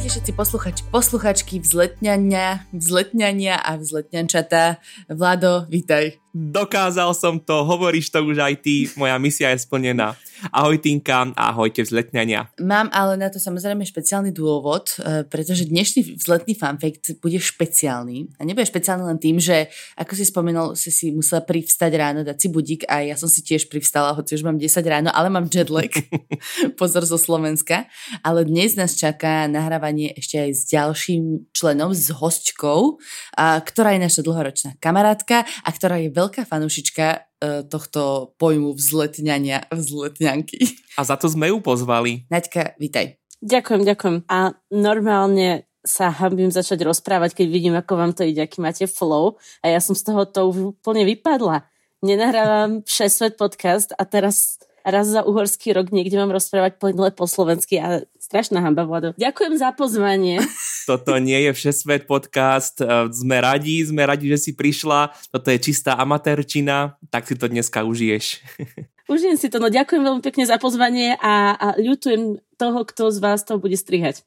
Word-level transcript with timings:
Vítajte 0.00 0.16
všetci 0.16 0.32
posluchači, 0.32 0.82
posluchačky, 0.88 1.54
vzletňania, 1.60 2.64
vzletňania 2.72 3.60
a 3.60 3.76
vzletňančatá. 3.76 4.80
Vlado, 5.12 5.68
vítaj. 5.68 6.16
Dokázal 6.30 7.10
som 7.10 7.42
to, 7.42 7.66
hovoríš 7.66 8.14
to 8.14 8.22
už 8.22 8.38
aj 8.38 8.54
ty, 8.62 8.86
moja 8.94 9.18
misia 9.18 9.50
je 9.50 9.66
splnená. 9.66 10.14
Ahoj 10.54 10.80
Tinka, 10.80 11.36
ahojte 11.36 11.84
vzletňania. 11.84 12.48
Mám 12.62 12.88
ale 12.96 13.20
na 13.20 13.28
to 13.28 13.36
samozrejme 13.36 13.84
špeciálny 13.84 14.32
dôvod, 14.32 14.96
e, 14.96 15.26
pretože 15.28 15.68
dnešný 15.68 16.16
vzletný 16.16 16.56
fanfakt 16.56 17.20
bude 17.20 17.36
špeciálny. 17.36 18.40
A 18.40 18.46
nebude 18.48 18.64
špeciálny 18.64 19.04
len 19.04 19.18
tým, 19.20 19.36
že 19.36 19.68
ako 20.00 20.12
si 20.16 20.24
spomenul, 20.24 20.68
si 20.80 20.88
si 20.88 21.12
musela 21.12 21.44
privstať 21.44 21.92
ráno, 21.92 22.24
dať 22.24 22.36
si 22.40 22.48
budík 22.48 22.88
a 22.88 23.04
ja 23.04 23.20
som 23.20 23.28
si 23.28 23.44
tiež 23.44 23.68
privstala, 23.68 24.16
hoci 24.16 24.38
už 24.38 24.46
mám 24.46 24.56
10 24.56 24.80
ráno, 24.86 25.12
ale 25.12 25.28
mám 25.28 25.50
jetlag. 25.50 25.92
Pozor 26.80 27.04
zo 27.04 27.20
Slovenska. 27.20 27.90
Ale 28.24 28.48
dnes 28.48 28.78
nás 28.80 28.96
čaká 28.96 29.44
nahrávanie 29.44 30.16
ešte 30.16 30.40
aj 30.40 30.50
s 30.56 30.62
ďalším 30.72 31.52
členom, 31.52 31.92
s 31.92 32.08
hostkou, 32.14 32.96
ktorá 33.36 33.98
je 33.98 34.00
naša 34.00 34.22
dlhoročná 34.24 34.70
kamarátka 34.80 35.44
a 35.44 35.68
ktorá 35.68 36.00
je 36.00 36.08
veľká 36.20 36.44
fanúšička 36.44 37.30
E, 37.40 37.64
tohto 37.64 38.36
pojmu 38.36 38.76
vzletňania, 38.76 39.72
vzletňanky. 39.72 40.60
A 41.00 41.08
za 41.08 41.16
to 41.16 41.24
sme 41.32 41.48
ju 41.48 41.64
pozvali. 41.64 42.28
Naďka, 42.28 42.76
vítaj. 42.76 43.16
Ďakujem, 43.40 43.82
ďakujem. 43.88 44.16
A 44.28 44.52
normálne 44.68 45.64
sa 45.80 46.12
hambím 46.12 46.52
začať 46.52 46.84
rozprávať, 46.84 47.40
keď 47.40 47.46
vidím, 47.48 47.72
ako 47.80 47.92
vám 47.96 48.12
to 48.12 48.28
ide, 48.28 48.44
aký 48.44 48.60
máte 48.60 48.84
flow. 48.84 49.40
A 49.64 49.72
ja 49.72 49.80
som 49.80 49.96
z 49.96 50.04
toho 50.04 50.28
to 50.28 50.52
úplne 50.52 51.08
vypadla. 51.08 51.64
Nenahrávam 52.04 52.84
6 52.84 53.08
svet 53.08 53.34
podcast 53.40 53.96
a 53.96 54.04
teraz 54.04 54.60
raz 54.90 55.08
za 55.08 55.22
uhorský 55.22 55.72
rok 55.72 55.94
niekde 55.94 56.18
mám 56.18 56.34
rozprávať 56.34 56.76
plynule 56.76 57.14
po 57.14 57.24
slovensky 57.30 57.78
a 57.78 58.02
strašná 58.18 58.60
hamba, 58.60 58.84
Vlado. 58.86 59.16
Ďakujem 59.16 59.54
za 59.56 59.70
pozvanie. 59.74 60.42
Toto 60.90 61.16
nie 61.22 61.48
je 61.48 61.50
Všesvet 61.54 62.04
podcast. 62.10 62.82
E, 62.82 63.08
sme 63.14 63.38
radi, 63.40 63.82
sme 63.86 64.02
radi, 64.04 64.28
že 64.30 64.38
si 64.38 64.52
prišla. 64.52 65.14
Toto 65.30 65.48
je 65.50 65.58
čistá 65.58 65.94
amatérčina, 65.96 66.98
tak 67.08 67.26
si 67.30 67.34
to 67.34 67.46
dneska 67.46 67.86
užiješ. 67.86 68.42
Užijem 69.12 69.34
si 69.34 69.50
to, 69.50 69.58
no 69.58 69.66
ďakujem 69.66 70.06
veľmi 70.06 70.22
pekne 70.22 70.46
za 70.46 70.54
pozvanie 70.62 71.18
a, 71.18 71.58
a 71.58 71.66
ľutujem 71.74 72.38
toho, 72.54 72.80
kto 72.86 73.10
z 73.10 73.18
vás 73.18 73.42
to 73.42 73.58
bude 73.58 73.74
strihať. 73.74 74.22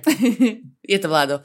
je 0.92 0.98
to 1.00 1.08
Vlado. 1.08 1.40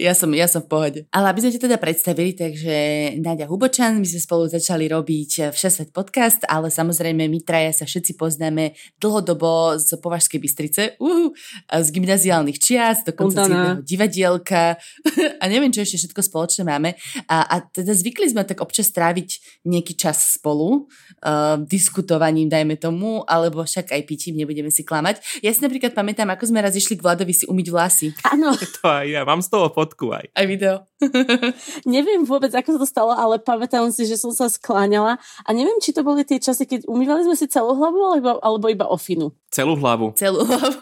Ja 0.00 0.16
som, 0.16 0.32
ja 0.32 0.48
som 0.48 0.64
v 0.64 0.68
pohode. 0.72 1.00
Ale 1.12 1.28
aby 1.28 1.44
sme 1.44 1.52
ti 1.52 1.60
teda 1.60 1.76
predstavili, 1.76 2.32
takže 2.32 2.76
Náďa 3.20 3.44
Hubočan, 3.44 4.00
my 4.00 4.08
sme 4.08 4.20
spolu 4.24 4.48
začali 4.48 4.88
robiť 4.88 5.52
Všesvet 5.52 5.92
podcast, 5.92 6.40
ale 6.48 6.72
samozrejme 6.72 7.28
my 7.28 7.44
traja 7.44 7.68
sa 7.76 7.84
všetci 7.84 8.16
poznáme 8.16 8.72
dlhodobo 8.96 9.76
z 9.76 10.00
Považskej 10.00 10.40
Bystrice, 10.40 10.82
uh, 10.96 11.28
z 11.68 11.88
gymnaziálnych 11.92 12.56
čias, 12.56 13.04
dokonca 13.04 13.44
z 13.44 13.52
jedného 13.52 13.84
divadielka 13.84 14.80
a 15.42 15.44
neviem, 15.52 15.68
čo 15.68 15.84
ešte 15.84 16.08
všetko 16.08 16.20
spoločné 16.24 16.64
máme. 16.64 16.96
A, 17.28 17.44
a 17.44 17.54
teda 17.60 17.92
zvykli 17.92 18.32
sme 18.32 18.48
tak 18.48 18.64
občas 18.64 18.88
tráviť 18.96 19.60
nejaký 19.68 20.00
čas 20.00 20.40
spolu, 20.40 20.88
uh, 21.28 21.60
diskutovaním, 21.60 22.48
dajme 22.48 22.80
tomu, 22.80 23.20
alebo 23.28 23.68
však 23.68 23.92
aj 23.92 24.02
pitím, 24.08 24.40
nebudeme 24.40 24.72
si 24.72 24.80
klamať. 24.80 25.44
Ja 25.44 25.52
si 25.52 25.60
napríklad 25.60 25.92
pamätám, 25.92 26.32
ako 26.32 26.48
sme 26.48 26.64
raz 26.64 26.72
išli 26.72 26.96
k 26.96 27.04
Vladovi 27.04 27.36
si 27.36 27.44
umyť 27.44 27.66
vlasy. 27.68 28.08
Áno. 28.24 28.56
To 28.80 28.86
aj 28.86 29.12
ja, 29.12 29.26
mám 29.26 29.42
z 29.44 29.50
toho 29.50 29.68
fotku 29.90 30.14
aj. 30.14 30.30
Aj 30.30 30.46
video. 30.46 30.86
neviem 31.90 32.22
vôbec, 32.22 32.54
ako 32.54 32.78
sa 32.78 32.78
to 32.78 32.86
stalo, 32.86 33.10
ale 33.10 33.42
pamätám 33.42 33.90
si, 33.90 34.06
že 34.06 34.14
som 34.14 34.30
sa 34.30 34.46
skláňala 34.46 35.18
a 35.18 35.50
neviem, 35.50 35.82
či 35.82 35.90
to 35.90 36.06
boli 36.06 36.22
tie 36.22 36.38
časy, 36.38 36.70
keď 36.70 36.86
umývali 36.86 37.26
sme 37.26 37.34
si 37.34 37.50
celú 37.50 37.74
hlavu 37.74 37.98
alebo, 38.14 38.38
alebo 38.38 38.70
iba 38.70 38.86
ofinu. 38.86 39.34
Celú 39.50 39.74
hlavu. 39.74 40.14
Celú 40.14 40.46
hlavu. 40.46 40.78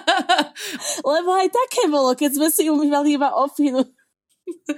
Lebo 1.14 1.30
aj 1.38 1.48
také 1.54 1.86
bolo, 1.86 2.18
keď 2.18 2.30
sme 2.34 2.48
si 2.50 2.66
umývali 2.66 3.14
iba 3.14 3.30
ofinu. 3.38 3.86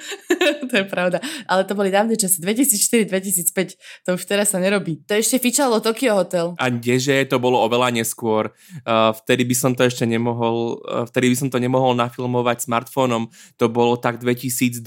to 0.70 0.74
je 0.76 0.86
pravda. 0.88 1.18
Ale 1.46 1.64
to 1.64 1.72
boli 1.76 1.92
dávne 1.92 2.16
časy. 2.16 2.40
2004-2005. 2.42 4.08
To 4.08 4.16
už 4.16 4.22
teraz 4.24 4.52
sa 4.52 4.58
nerobí. 4.58 5.04
To 5.08 5.16
ešte 5.16 5.38
fičalo 5.38 5.80
Tokyo 5.80 6.16
Hotel. 6.18 6.56
A 6.58 6.68
kdeže 6.72 7.24
to 7.28 7.38
bolo 7.38 7.60
oveľa 7.64 7.92
neskôr. 7.92 8.52
Uh, 8.84 9.12
vtedy 9.24 9.44
by 9.46 9.54
som 9.56 9.72
to 9.76 9.86
ešte 9.86 10.04
nemohol, 10.08 10.80
uh, 10.84 11.04
vtedy 11.08 11.32
by 11.32 11.36
som 11.38 11.48
to 11.52 11.58
nemohol 11.60 11.92
nafilmovať 11.96 12.66
smartfónom. 12.66 13.28
To 13.60 13.66
bolo 13.68 13.96
tak 14.00 14.18
2012 14.20 14.82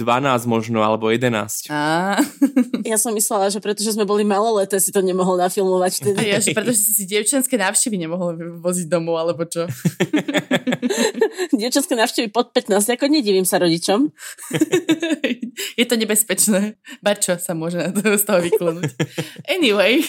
možno, 0.50 0.81
alebo 0.81 1.09
11. 1.09 1.69
A. 1.72 2.18
ja 2.91 2.97
som 3.00 3.13
myslela, 3.13 3.50
že 3.50 3.62
pretože 3.62 3.94
sme 3.94 4.06
boli 4.06 4.25
maloleté, 4.25 4.78
si 4.81 4.91
to 4.91 5.01
nemohol 5.01 5.38
nafilmovať 5.40 5.91
vtedy. 6.01 6.22
Ja, 6.29 6.38
že 6.41 6.51
pretože 6.51 6.81
si 6.81 6.91
si 6.94 7.03
dievčenské 7.06 7.56
návštevy 7.57 7.95
nemohol 8.01 8.59
voziť 8.62 8.88
domov, 8.90 9.22
alebo 9.22 9.45
čo? 9.47 9.69
dievčenské 11.59 11.94
návštevy 11.95 12.28
pod 12.29 12.51
15, 12.51 12.95
ako 12.97 13.06
nedivím 13.09 13.47
sa 13.47 13.62
rodičom. 13.62 14.09
je 15.80 15.86
to 15.86 15.96
nebezpečné. 15.96 16.75
Bačo 17.00 17.40
sa 17.40 17.53
môže 17.53 17.80
z 17.96 18.24
toho 18.25 18.40
vyklonúť. 18.41 18.91
Anyway, 19.47 20.02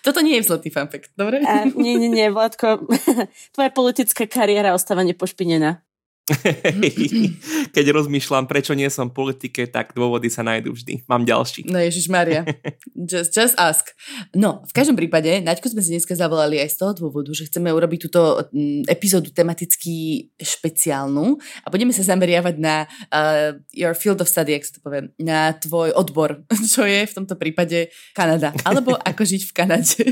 toto 0.00 0.24
nie 0.24 0.40
je 0.40 0.44
vzletý 0.48 0.72
fanfakt, 0.72 1.12
dobre? 1.14 1.44
A, 1.44 1.68
nie, 1.68 2.00
nie, 2.00 2.08
nie, 2.08 2.32
Vládko, 2.32 2.88
tvoja 3.54 3.70
politická 3.70 4.24
kariéra 4.24 4.72
ostáva 4.72 5.04
nepošpinená. 5.04 5.83
Keď 7.76 7.86
rozmýšľam, 7.92 8.48
prečo 8.48 8.72
nie 8.72 8.88
som 8.88 9.12
v 9.12 9.16
politike, 9.20 9.68
tak 9.68 9.92
dôvody 9.92 10.32
sa 10.32 10.40
nájdú 10.40 10.72
vždy. 10.72 11.04
Mám 11.04 11.28
ďalší. 11.28 11.68
No 11.68 11.76
Ježiš 11.76 12.08
Maria. 12.08 12.48
Just, 13.04 13.36
just 13.36 13.52
ask. 13.60 13.92
No, 14.32 14.64
v 14.64 14.72
každom 14.72 14.96
prípade, 14.96 15.44
Naďku 15.44 15.68
sme 15.68 15.84
si 15.84 15.92
dneska 15.92 16.16
zavolali 16.16 16.56
aj 16.56 16.72
z 16.72 16.76
toho 16.80 16.92
dôvodu, 16.96 17.28
že 17.36 17.44
chceme 17.44 17.68
urobiť 17.68 18.08
túto 18.08 18.48
mm, 18.48 18.88
epizódu 18.88 19.28
tematicky 19.28 20.30
špeciálnu 20.40 21.36
a 21.36 21.68
budeme 21.68 21.92
sa 21.92 22.00
zameriavať 22.00 22.54
na 22.56 22.88
uh, 23.12 23.52
your 23.76 23.92
field 23.92 24.24
of 24.24 24.30
study, 24.30 24.56
ak 24.56 24.64
to 24.64 24.80
poviem, 24.80 25.12
na 25.20 25.52
tvoj 25.52 25.92
odbor, 25.92 26.40
čo 26.72 26.88
je 26.88 27.04
v 27.04 27.12
tomto 27.12 27.36
prípade 27.36 27.92
Kanada. 28.16 28.56
Alebo 28.64 28.96
ako 28.96 29.22
žiť 29.28 29.42
v 29.44 29.52
Kanade. 29.52 30.02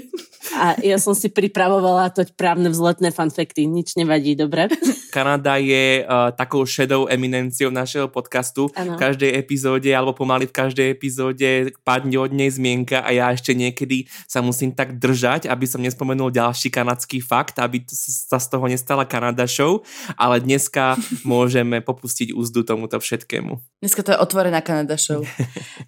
A 0.58 0.76
ja 0.84 1.00
som 1.00 1.16
si 1.16 1.32
pripravovala 1.32 2.12
to 2.12 2.26
právne 2.36 2.68
vzletné 2.68 3.14
fanfekty. 3.14 3.64
Nič 3.64 3.96
nevadí, 3.96 4.36
dobre? 4.36 4.68
Kanada 5.14 5.56
je 5.56 6.01
uh, 6.04 6.34
takou 6.34 6.66
šedou 6.66 7.08
eminenciou 7.08 7.70
našeho 7.70 8.10
podcastu. 8.10 8.68
Ano. 8.74 8.94
V 8.94 9.02
každej 9.02 9.38
epizóde, 9.38 9.90
alebo 9.94 10.12
pomaly 10.12 10.50
v 10.50 10.54
každej 10.54 10.86
epizóde 10.92 11.72
padne 11.86 12.18
od 12.18 12.30
nej 12.34 12.50
zmienka 12.50 13.00
a 13.02 13.10
ja 13.14 13.30
ešte 13.32 13.54
niekedy 13.54 14.06
sa 14.26 14.44
musím 14.44 14.74
tak 14.74 14.98
držať, 14.98 15.48
aby 15.48 15.64
som 15.64 15.80
nespomenul 15.80 16.34
ďalší 16.34 16.68
kanadský 16.68 17.22
fakt, 17.22 17.58
aby 17.62 17.82
sa 17.88 18.36
z 18.36 18.46
toho 18.50 18.66
nestala 18.68 19.06
Kanada 19.08 19.46
show, 19.46 19.80
ale 20.18 20.42
dneska 20.42 20.98
môžeme 21.26 21.80
popustiť 21.80 22.34
úzdu 22.34 22.66
tomuto 22.66 22.98
všetkému. 22.98 23.82
Dneska 23.82 24.02
to 24.02 24.14
je 24.14 24.18
otvorená 24.18 24.60
Kanada 24.60 24.98
show. 24.98 25.22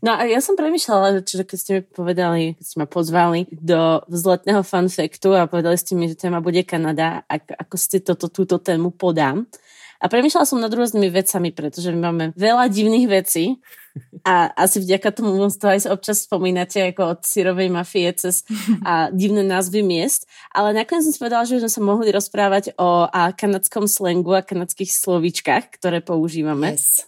No 0.05 0.15
a 0.19 0.27
ja 0.29 0.43
som 0.45 0.59
premyšľala, 0.59 1.25
že 1.25 1.47
keď 1.47 1.59
ste 1.59 1.71
mi 1.79 1.83
povedali, 1.83 2.59
keď 2.59 2.65
ste 2.65 2.77
ma 2.81 2.89
pozvali 2.89 3.47
do 3.51 4.03
vzletného 4.11 4.61
fanfektu 4.61 5.33
a 5.33 5.49
povedali 5.49 5.79
ste 5.81 5.97
mi, 5.97 6.11
že 6.11 6.19
téma 6.19 6.45
bude 6.45 6.61
Kanada, 6.67 7.25
ako, 7.25 7.53
ako 7.57 7.77
ste 7.79 7.99
toto, 8.05 8.27
túto 8.29 8.61
tému 8.61 8.93
podám, 8.93 9.47
a 10.01 10.05
premýšľala 10.11 10.47
som 10.47 10.59
nad 10.63 10.73
rôznymi 10.73 11.09
vecami, 11.11 11.51
pretože 11.55 11.91
my 11.95 11.99
máme 12.01 12.25
veľa 12.35 12.71
divných 12.71 13.07
vecí 13.07 13.63
a 14.27 14.51
asi 14.59 14.83
vďaka 14.83 15.15
tomu 15.15 15.39
to 15.55 15.67
aj 15.71 15.87
občas 15.87 16.27
spomínate 16.27 16.83
ako 16.91 17.15
od 17.15 17.21
syrovej 17.23 17.71
mafie 17.71 18.11
cez 18.19 18.43
a 18.83 19.11
divné 19.15 19.47
názvy 19.47 19.87
miest. 19.87 20.27
Ale 20.51 20.75
nakoniec 20.75 21.07
som 21.07 21.15
si 21.15 21.21
povedala, 21.23 21.47
že 21.47 21.63
sme 21.63 21.71
sa 21.71 21.81
mohli 21.83 22.11
rozprávať 22.11 22.75
o 22.75 23.07
a 23.07 23.31
kanadskom 23.31 23.87
slangu 23.87 24.35
a 24.35 24.43
kanadských 24.43 24.91
slovíčkach, 24.91 25.79
ktoré 25.79 26.03
používame. 26.03 26.75
Yes. 26.75 27.07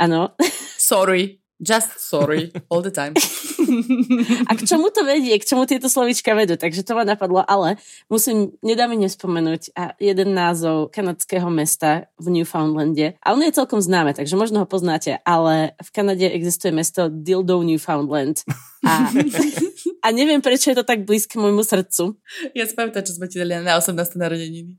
Áno. 0.00 0.32
Sorry. 0.80 1.44
Just 1.56 2.00
sorry, 2.00 2.52
all 2.68 2.82
the 2.82 2.90
time. 2.90 3.14
A 4.48 4.52
k 4.54 4.62
čomu 4.66 4.90
to 4.90 5.02
vedie? 5.04 5.36
K 5.38 5.48
čomu 5.48 5.66
tieto 5.66 5.90
slovička 5.90 6.32
vedú? 6.32 6.56
Takže 6.56 6.82
to 6.82 6.96
ma 6.96 7.04
napadlo, 7.04 7.42
ale 7.44 7.76
musím, 8.08 8.54
nedá 8.62 8.86
nespomenúť 8.86 9.74
a 9.74 9.92
jeden 9.98 10.32
názov 10.32 10.94
kanadského 10.94 11.50
mesta 11.50 12.08
v 12.16 12.40
Newfoundlande. 12.40 13.18
A 13.20 13.34
on 13.34 13.42
je 13.42 13.52
celkom 13.52 13.82
známe, 13.82 14.14
takže 14.14 14.38
možno 14.38 14.62
ho 14.62 14.66
poznáte, 14.68 15.18
ale 15.26 15.74
v 15.82 15.88
Kanade 15.90 16.26
existuje 16.30 16.70
mesto 16.70 17.10
Dildo 17.10 17.60
Newfoundland. 17.62 18.46
A, 18.86 19.10
a 20.06 20.14
neviem, 20.14 20.38
prečo 20.38 20.70
je 20.70 20.78
to 20.78 20.86
tak 20.86 21.02
blízke 21.02 21.34
môjmu 21.34 21.66
srdcu. 21.66 22.14
Ja 22.54 22.62
si 22.62 22.78
pamätám, 22.78 23.02
čo 23.02 23.18
sme 23.18 23.26
ti 23.26 23.42
dali 23.42 23.58
na 23.58 23.74
18. 23.74 23.90
narodeniny. 24.14 24.78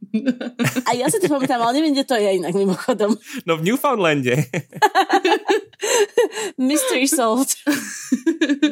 A 0.87 0.95
ja 0.95 1.11
si 1.11 1.19
to 1.19 1.27
pamätám, 1.27 1.59
ale 1.59 1.83
neviem, 1.83 1.91
kde 1.91 2.07
to 2.07 2.15
je 2.15 2.39
inak 2.39 2.55
mimochodom. 2.55 3.11
No 3.43 3.59
v 3.59 3.67
Newfoundlande. 3.67 4.47
Mystery 6.55 7.11
solved. 7.11 7.59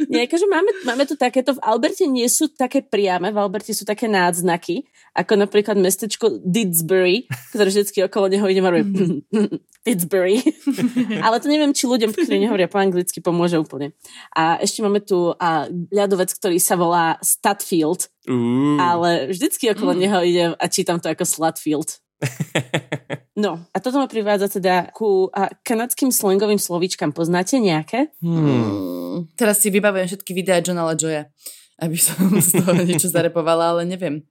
Nie, 0.07 0.31
akože 0.31 0.47
máme, 0.47 0.71
máme 0.87 1.03
tu 1.03 1.19
takéto, 1.19 1.59
v 1.59 1.63
Alberte 1.67 2.07
nie 2.07 2.31
sú 2.31 2.47
také 2.47 2.79
priame, 2.79 3.35
v 3.35 3.41
Alberte 3.43 3.75
sú 3.75 3.83
také 3.83 4.07
nádznaky, 4.07 4.87
ako 5.15 5.35
napríklad 5.35 5.79
mestečko 5.79 6.39
Didsbury, 6.43 7.27
ktoré 7.51 7.67
vždycky 7.71 8.03
okolo 8.03 8.31
neho 8.31 8.47
ide 8.47 8.63
maruje 8.63 8.83
Didsbury. 9.85 10.41
Ale 11.21 11.37
to 11.37 11.47
neviem, 11.47 11.71
či 11.71 11.85
ľuďom, 11.85 12.11
ktorí 12.11 12.41
nehovoria 12.41 12.65
po 12.65 12.81
anglicky, 12.81 13.21
pomôže 13.21 13.61
úplne. 13.61 13.93
A 14.33 14.57
ešte 14.57 14.81
máme 14.81 14.99
tu 14.99 15.31
a, 15.37 15.69
ľadovec, 15.93 16.33
ktorý 16.45 16.62
sa 16.62 16.77
volá 16.77 17.18
Statfield, 17.25 18.13
Uh. 18.25 18.77
Ale 18.81 19.30
vždycky 19.30 19.69
okolo 19.69 19.94
mm. 19.94 20.00
neho 20.01 20.19
ide 20.25 20.44
a 20.57 20.65
čítam 20.65 20.97
to 20.97 21.09
ako 21.09 21.24
Slutfield. 21.25 21.89
No, 23.36 23.59
a 23.75 23.83
toto 23.83 24.00
ma 24.00 24.07
privádza 24.07 24.47
teda 24.47 24.95
ku 24.95 25.27
a, 25.36 25.51
kanadským 25.59 26.07
slangovým 26.07 26.56
slovíčkam. 26.56 27.12
Poznáte 27.12 27.59
nejaké? 27.59 28.15
Hmm. 28.24 28.39
hmm. 28.39 29.36
Teraz 29.36 29.59
si 29.59 29.68
vybavujem 29.68 30.07
všetky 30.07 30.31
videá 30.31 30.63
Johna 30.63 30.88
Joya, 30.95 31.27
aby 31.75 32.00
som 32.00 32.15
z 32.39 32.63
toho 32.63 32.71
niečo 32.88 33.12
zarepovala, 33.12 33.75
ale 33.75 33.83
neviem. 33.83 34.24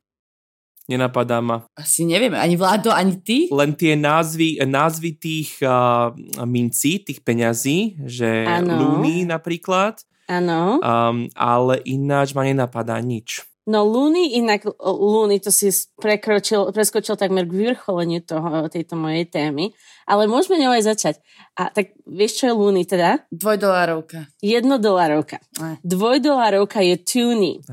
Nenapadá 0.88 1.44
ma. 1.44 1.68
Asi 1.76 2.08
neviem, 2.08 2.32
ani 2.32 2.56
Vládo, 2.56 2.96
ani 2.96 3.20
ty? 3.20 3.52
Len 3.52 3.76
tie 3.76 3.92
názvy, 3.92 4.64
názvy 4.64 5.20
tých 5.20 5.60
uh, 5.60 6.08
mincí, 6.48 7.04
tých 7.04 7.20
peňazí, 7.20 8.08
že 8.08 8.48
ano. 8.48 9.04
Lúny 9.04 9.28
napríklad. 9.28 10.00
Áno. 10.28 10.80
Um, 10.80 11.28
ale 11.36 11.80
ináč 11.84 12.32
ma 12.32 12.44
nenapadá 12.48 12.96
nič. 13.00 13.44
No 13.64 13.80
Looney 13.80 14.36
inak, 14.36 14.68
Looney 14.76 15.40
to 15.40 15.48
si 15.48 15.72
prekročil, 15.96 16.68
preskočil 16.76 17.16
takmer 17.16 17.48
k 17.48 17.56
vyvrcholeniu 17.64 18.20
toho, 18.20 18.68
tejto 18.68 18.92
mojej 18.92 19.24
témy, 19.24 19.72
ale 20.04 20.28
môžeme 20.28 20.60
ňou 20.60 20.76
aj 20.76 20.84
začať. 20.84 21.14
A 21.56 21.72
tak 21.72 21.96
vieš, 22.04 22.44
čo 22.44 22.52
je 22.52 22.58
Looney 22.60 22.84
teda? 22.84 23.24
Dvojdolarovka. 23.32 24.28
Jednodolarovka. 24.44 25.40
Dvojdolarovka 25.80 26.84
je 26.84 26.96
Toonie. 27.00 27.64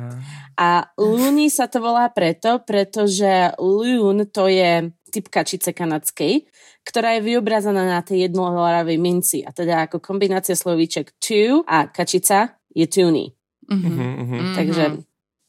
A 0.56 0.88
Looney 0.95 1.51
sa 1.51 1.68
to 1.68 1.83
volá 1.83 2.07
preto, 2.07 2.63
pretože 2.63 3.51
Loon 3.59 4.31
to 4.31 4.48
je 4.48 4.95
typ 5.12 5.28
kačice 5.28 5.75
kanadskej, 5.75 6.48
ktorá 6.88 7.19
je 7.19 7.28
vyobrazená 7.28 7.84
na 7.84 8.02
tej 8.02 8.31
jednodolarovej 8.31 8.98
minci. 8.98 9.44
A 9.44 9.52
teda 9.52 9.86
ako 9.86 10.00
kombinácia 10.00 10.56
slovíček 10.56 11.19
two 11.19 11.68
a 11.68 11.92
kačica 11.92 12.58
je 12.72 12.88
Toonie. 12.88 13.36
Mm-hmm. 13.68 14.00
Mm-hmm. 14.00 14.56
Takže 14.56 14.84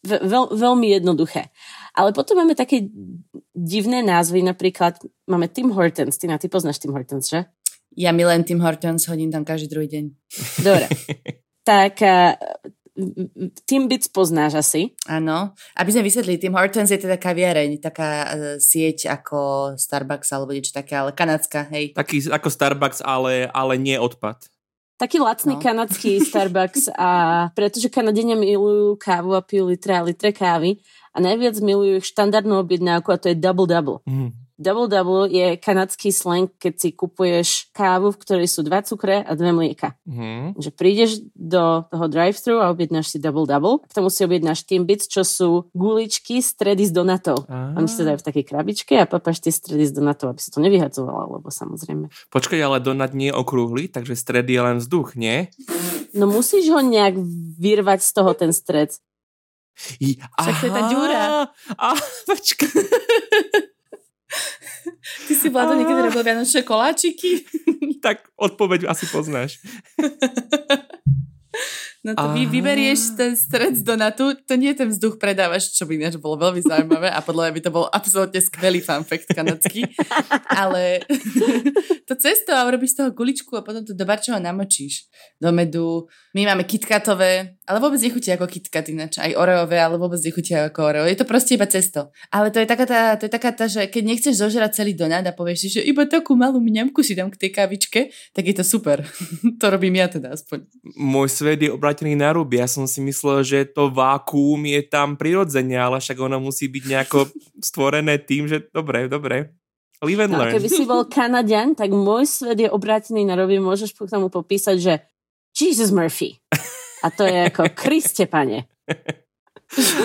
veľ, 0.04 0.44
veľmi 0.58 0.86
jednoduché. 0.98 1.54
Ale 1.94 2.10
potom 2.10 2.42
máme 2.42 2.58
také 2.58 2.88
divné 3.54 4.02
názvy, 4.02 4.42
napríklad 4.42 4.98
máme 5.30 5.46
Tim 5.48 5.70
Hortons. 5.70 6.18
Ty 6.18 6.26
na 6.34 6.36
ty 6.36 6.50
poznáš 6.50 6.82
Tim 6.82 6.92
Hortons, 6.92 7.28
že? 7.28 7.46
Ja 7.92 8.10
milujem 8.10 8.42
Tim 8.44 8.60
Hortons, 8.60 9.04
hodím 9.06 9.28
tam 9.28 9.44
každý 9.44 9.68
druhý 9.68 9.88
deň. 9.88 10.04
Dobre. 10.64 10.86
tak 11.68 12.00
uh, 12.98 13.48
Timbits 13.64 14.08
poznáš 14.08 14.58
asi. 14.58 14.96
Áno. 15.08 15.56
Aby 15.76 15.90
sme 15.92 16.06
vysvetlili, 16.06 16.40
Tim 16.40 16.56
Hortons 16.56 16.90
je 16.90 17.00
teda 17.00 17.16
kaviareň, 17.16 17.80
taká 17.80 18.10
uh, 18.24 18.28
sieť 18.60 19.12
ako 19.12 19.38
Starbucks 19.78 20.28
alebo 20.32 20.52
niečo 20.52 20.76
také, 20.76 20.98
ale 20.98 21.16
kanadská, 21.16 21.68
hej. 21.72 21.96
Taký 21.96 22.28
ako 22.28 22.48
Starbucks, 22.48 23.00
ale, 23.04 23.48
ale 23.52 23.80
nie 23.80 23.96
odpad. 23.96 24.52
Taký 25.02 25.18
lacný 25.18 25.58
no. 25.58 25.62
kanadský 25.66 26.22
Starbucks 26.22 26.94
a 26.94 27.10
pretože 27.58 27.90
Kanadenia 27.90 28.38
milujú 28.38 28.94
kávu 29.00 29.34
a 29.34 29.42
pijú 29.42 29.66
litre 29.66 29.98
a 29.98 30.06
litre 30.06 30.30
kávy 30.30 30.78
a 31.10 31.18
najviac 31.18 31.58
milujú 31.58 31.98
ich 31.98 32.06
štandardnú 32.06 32.62
objednávku 32.62 33.10
a 33.10 33.18
to 33.18 33.32
je 33.32 33.36
double-double. 33.36 34.00
Mm. 34.06 34.41
Double-double 34.62 35.26
je 35.26 35.46
kanadský 35.58 36.14
slang, 36.14 36.46
keď 36.56 36.74
si 36.78 36.88
kupuješ 36.94 37.74
kávu, 37.74 38.14
v 38.14 38.20
ktorej 38.22 38.48
sú 38.48 38.62
dva 38.62 38.86
cukre 38.86 39.26
a 39.26 39.32
dve 39.34 39.50
mlieka. 39.50 39.98
Mm. 40.06 40.54
Že 40.56 40.70
prídeš 40.72 41.10
do 41.34 41.82
toho 41.90 42.06
drive-thru 42.06 42.62
a 42.62 42.70
objednáš 42.70 43.10
si 43.10 43.18
double-double. 43.18 43.82
K 43.84 43.92
tomu 43.92 44.08
si 44.08 44.22
objednáš 44.22 44.62
Timbits, 44.62 45.10
čo 45.10 45.26
sú 45.26 45.66
guličky 45.74 46.38
stredy 46.38 46.86
s 46.86 46.94
donatov. 46.94 47.50
Ah. 47.50 47.74
Oni 47.74 47.90
sa 47.90 48.06
dajú 48.06 48.22
v 48.22 48.26
takej 48.30 48.44
krabičke 48.46 48.94
a 49.02 49.10
papáš 49.10 49.42
tie 49.42 49.50
stredy 49.50 49.84
s 49.84 49.92
donatov, 49.92 50.32
aby 50.32 50.40
sa 50.40 50.54
to 50.54 50.62
nevyhadzovalo, 50.62 51.42
lebo 51.42 51.50
samozrejme. 51.50 52.08
Počkaj, 52.30 52.60
ale 52.62 52.78
donat 52.78 53.12
nie 53.18 53.34
je 53.34 53.36
okrúhly, 53.36 53.90
takže 53.90 54.14
stred 54.14 54.46
je 54.46 54.60
len 54.62 54.78
vzduch, 54.78 55.18
nie? 55.18 55.50
No 56.14 56.28
musíš 56.28 56.70
ho 56.70 56.78
nejak 56.84 57.18
vyrvať 57.58 58.00
z 58.04 58.10
toho 58.12 58.30
ten 58.38 58.52
stred. 58.54 58.94
I, 59.98 60.20
Však 60.20 60.54
to 60.60 60.66
je 60.68 60.72
tá 60.72 60.82
ďura. 60.92 61.22
A, 61.80 61.86
počkaj. 62.28 63.71
Ty 65.28 65.34
si 65.34 65.48
Vlado 65.50 65.74
niekedy 65.74 66.10
robil 66.10 66.22
vianočné 66.22 66.62
koláčiky? 66.62 67.42
tak 68.02 68.28
odpoveď 68.36 68.90
asi 68.90 69.06
poznáš. 69.06 69.62
No 72.02 72.18
to 72.18 72.34
vy 72.34 72.50
vyberieš 72.50 73.14
ten 73.14 73.38
stred 73.38 73.78
z 73.78 73.86
donatu, 73.86 74.34
to 74.34 74.58
nie 74.58 74.74
je 74.74 74.82
ten 74.82 74.90
vzduch 74.90 75.22
predávaš, 75.22 75.70
čo 75.70 75.86
by 75.86 75.94
ináč 75.94 76.18
bolo 76.18 76.34
veľmi 76.34 76.58
zaujímavé 76.58 77.06
a 77.06 77.22
podľa 77.22 77.46
mňa 77.46 77.54
by 77.54 77.62
to 77.62 77.70
bol 77.70 77.86
absolútne 77.86 78.42
skvelý 78.42 78.82
fanfakt 78.82 79.30
kanadský. 79.30 79.86
Ale 80.50 81.06
to 82.10 82.14
cesto 82.18 82.50
a 82.50 82.66
robíš 82.66 82.98
z 82.98 83.06
toho 83.06 83.10
guličku 83.14 83.54
a 83.54 83.62
potom 83.62 83.86
to 83.86 83.94
do 83.94 84.02
barčova 84.02 84.42
namočíš 84.42 85.06
do 85.38 85.54
medu. 85.54 86.10
My 86.34 86.42
máme 86.50 86.66
kitkatové, 86.66 87.60
ale 87.70 87.78
vôbec 87.78 88.02
nechutia 88.02 88.34
ako 88.34 88.50
kitkat 88.50 88.90
ináč. 88.90 89.22
Aj 89.22 89.30
oreové, 89.38 89.78
ale 89.78 89.94
vôbec 89.94 90.18
nechutia 90.18 90.66
ako 90.66 90.80
oreo. 90.82 91.04
Je 91.06 91.14
to 91.14 91.28
proste 91.28 91.54
iba 91.54 91.70
cesto. 91.70 92.10
Ale 92.34 92.50
to 92.50 92.58
je 92.58 92.66
taká 92.66 92.82
tá, 92.82 93.14
to 93.14 93.30
je 93.30 93.32
taká 93.32 93.54
tá, 93.54 93.70
že 93.70 93.86
keď 93.86 94.02
nechceš 94.02 94.42
zožrať 94.42 94.82
celý 94.82 94.98
donát 94.98 95.22
a 95.22 95.30
povieš 95.30 95.58
si, 95.62 95.68
že 95.78 95.86
iba 95.86 96.02
takú 96.02 96.34
malú 96.34 96.58
mňamku 96.58 96.98
si 97.06 97.14
dám 97.14 97.30
k 97.30 97.46
tej 97.46 97.50
kavičke, 97.54 98.00
tak 98.34 98.42
je 98.42 98.54
to 98.58 98.64
super. 98.66 99.06
to 99.60 99.64
robím 99.70 100.02
ja 100.02 100.10
teda 100.10 100.34
aspoň. 100.34 100.66
Môj 100.98 101.30
svet 101.42 101.58
je 101.58 101.74
obrátený 101.74 102.14
na 102.14 102.30
ruby. 102.30 102.62
Ja 102.62 102.70
som 102.70 102.86
si 102.86 103.02
myslel, 103.02 103.42
že 103.42 103.58
to 103.66 103.90
vákuum 103.90 104.62
je 104.70 104.80
tam 104.86 105.18
prirodzene, 105.18 105.74
ale 105.74 105.98
však 105.98 106.14
ono 106.22 106.38
musí 106.38 106.70
byť 106.70 106.84
nejako 106.86 107.18
stvorené 107.68 108.22
tým, 108.22 108.46
že 108.46 108.70
dobre, 108.70 109.10
dobre. 109.10 109.58
Live 110.02 110.22
and 110.22 110.34
no, 110.34 110.38
learn. 110.42 110.54
Keby 110.54 110.70
si 110.70 110.82
bol 110.86 111.06
Kanadian, 111.06 111.78
tak 111.78 111.90
môj 111.94 112.26
svet 112.26 112.58
je 112.58 112.70
obrátený 112.70 113.26
na 113.26 113.38
ruby. 113.38 113.58
Môžeš 113.58 113.94
k 113.94 114.10
tomu 114.10 114.30
popísať, 114.30 114.76
že 114.78 114.94
Jesus 115.54 115.94
Murphy. 115.94 116.38
A 117.02 117.10
to 117.10 117.26
je 117.26 117.50
ako 117.50 117.70
Kriste, 117.74 118.26
pane. 118.30 118.66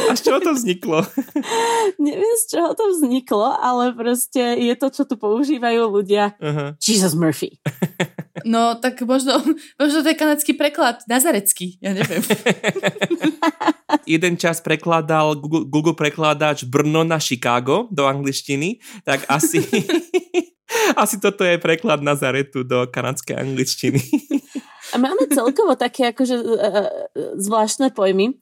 A 0.08 0.16
z 0.16 0.22
čoho 0.24 0.40
to 0.40 0.56
vzniklo? 0.56 1.04
Neviem, 2.00 2.36
z 2.40 2.56
čoho 2.56 2.72
to 2.72 2.88
vzniklo, 2.96 3.52
ale 3.52 3.92
proste 3.92 4.56
je 4.56 4.74
to, 4.80 4.88
čo 4.88 5.04
tu 5.04 5.20
používajú 5.20 5.92
ľudia. 5.92 6.40
Uh-huh. 6.40 6.76
Jesus 6.80 7.14
Murphy. 7.14 7.60
No, 8.46 8.78
tak 8.78 9.02
možno, 9.02 9.42
možno 9.82 10.06
to 10.06 10.14
je 10.14 10.20
kanadský 10.20 10.54
preklad, 10.54 11.02
nazarecký, 11.10 11.82
ja 11.82 11.98
neviem. 11.98 12.22
Jeden 14.14 14.38
čas 14.38 14.62
prekladal 14.62 15.42
Google, 15.42 15.66
Google 15.66 15.98
prekladač 15.98 16.62
Brno 16.70 17.02
na 17.02 17.18
Chicago 17.18 17.90
do 17.90 18.06
angličtiny, 18.06 18.78
tak 19.02 19.26
asi, 19.26 19.66
asi 20.94 21.18
toto 21.18 21.42
je 21.42 21.58
preklad 21.58 22.06
Nazaretu 22.06 22.62
do 22.62 22.86
kanadskej 22.86 23.42
angličtiny. 23.42 24.00
A 24.94 25.02
máme 25.02 25.28
celkovo 25.34 25.76
také 25.76 26.16
akože 26.16 26.36
uh, 26.38 26.88
zvláštne 27.36 27.92
pojmy. 27.92 28.38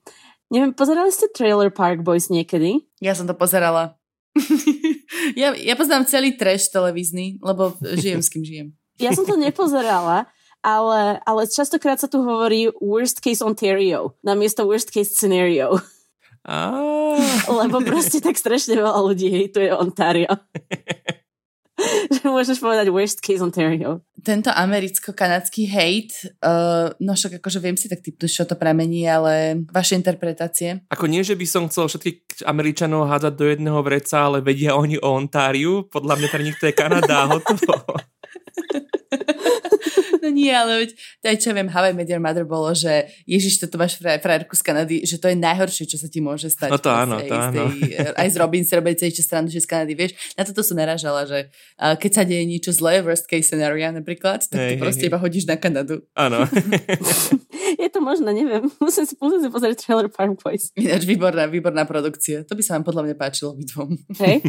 Neviem, 0.54 0.72
pozerali 0.78 1.10
ste 1.10 1.32
Trailer 1.34 1.74
Park 1.74 2.06
Boys 2.06 2.30
niekedy? 2.30 2.86
Ja 3.02 3.18
som 3.18 3.26
to 3.26 3.34
pozerala. 3.34 3.98
ja, 5.40 5.56
ja 5.56 5.74
poznám 5.74 6.06
celý 6.06 6.36
trash 6.36 6.70
televízny, 6.70 7.40
lebo 7.42 7.74
žijem 7.82 8.22
s 8.22 8.30
kým 8.30 8.44
žijem. 8.46 8.70
Ja 8.96 9.12
som 9.12 9.28
to 9.28 9.36
nepozerala, 9.36 10.24
ale, 10.64 11.20
ale 11.28 11.42
častokrát 11.52 12.00
sa 12.00 12.08
tu 12.08 12.24
hovorí 12.24 12.72
worst 12.80 13.20
case 13.20 13.44
Ontario 13.44 14.16
namiesto 14.24 14.64
worst 14.64 14.88
case 14.88 15.12
scenario. 15.12 15.84
Ah. 16.48 17.20
Lebo 17.52 17.84
proste 17.84 18.24
tak 18.24 18.40
strašne 18.40 18.80
veľa 18.80 19.02
ľudí 19.04 19.28
hejtuje 19.28 19.68
Ontario. 19.76 20.32
že 22.16 22.24
môžeš 22.24 22.64
povedať 22.64 22.88
worst 22.90 23.20
case 23.20 23.44
Ontario. 23.44 24.02
Tento 24.24 24.50
americko-kanadský 24.50 25.68
hate, 25.70 26.16
uh, 26.42 26.90
no 27.04 27.14
však 27.14 27.44
akože 27.44 27.60
viem 27.62 27.78
si 27.78 27.92
tak 27.92 28.02
typnúť, 28.02 28.32
čo 28.32 28.44
to 28.48 28.56
pramení, 28.58 29.06
ale 29.06 29.64
vaše 29.70 30.00
interpretácie? 30.00 30.88
Ako 30.90 31.06
nie, 31.06 31.22
že 31.22 31.36
by 31.38 31.46
som 31.46 31.68
chcel 31.70 31.92
všetkých 31.92 32.48
Američanov 32.48 33.12
hádzať 33.12 33.34
do 33.36 33.46
jedného 33.46 33.80
vreca, 33.86 34.18
ale 34.26 34.42
vedia 34.42 34.74
oni 34.74 34.98
o 34.98 35.10
Ontáriu. 35.14 35.86
Podľa 35.92 36.16
mňa 36.18 36.28
tady 36.32 36.44
nikto 36.44 36.64
je 36.66 36.74
Kanada, 36.74 37.28
hotovo. 37.30 37.76
no 40.26 40.34
nie, 40.34 40.50
ale 40.50 40.90
veď, 40.90 40.90
aj 41.22 41.38
čo 41.38 41.54
viem, 41.54 41.70
How 41.70 41.86
I 41.86 41.94
Met 41.94 42.10
Your 42.10 42.18
Mother 42.18 42.50
bolo, 42.50 42.74
že 42.74 43.06
Ježiš, 43.30 43.62
toto 43.62 43.78
máš 43.78 44.02
frajerku 44.02 44.58
z 44.58 44.64
Kanady, 44.66 44.98
že 45.06 45.22
to 45.22 45.30
je 45.30 45.38
najhoršie, 45.38 45.86
čo 45.86 46.02
sa 46.02 46.10
ti 46.10 46.18
môže 46.26 46.50
stať. 46.50 46.74
No 46.74 46.82
to 46.82 46.90
áno, 46.90 47.22
to 47.22 47.36
áno. 47.38 47.70
Tej, 47.70 48.10
aj 48.18 48.28
z 48.34 48.36
Robin 48.42 48.66
robili 48.66 48.96
celý 48.98 49.14
čas 49.14 49.30
stranu, 49.30 49.46
že 49.54 49.62
z 49.62 49.70
Kanady, 49.70 49.94
vieš. 49.94 50.18
Na 50.34 50.42
toto 50.42 50.66
som 50.66 50.74
naražala, 50.74 51.30
že 51.30 51.54
keď 51.78 52.12
sa 52.12 52.24
deje 52.26 52.44
niečo 52.50 52.74
zlé, 52.74 53.06
worst 53.06 53.30
case 53.30 53.54
scenario 53.54 53.86
napríklad, 53.94 54.42
tak 54.50 54.58
hey, 54.58 54.70
to 54.74 54.82
proste 54.82 55.06
hey, 55.06 55.10
iba 55.14 55.22
hodíš 55.22 55.46
na 55.46 55.62
Kanadu. 55.62 56.02
Áno. 56.18 56.42
je 57.86 57.90
to 57.94 58.02
možno, 58.02 58.34
neviem. 58.34 58.66
Musím 58.82 59.06
si, 59.06 59.14
musím 59.22 59.42
si 59.46 59.50
pozrieť 59.54 59.86
Trailer 59.86 60.10
Park 60.10 60.42
Boys. 60.42 60.74
Ináč 60.74 61.06
výborná, 61.06 61.46
výborná 61.46 61.86
produkcia. 61.86 62.42
To 62.50 62.58
by 62.58 62.62
sa 62.66 62.76
vám 62.76 62.86
podľa 62.90 63.04
mňa 63.06 63.16
páčilo 63.16 63.54
dvom. 63.54 63.94
Hej? 64.18 64.42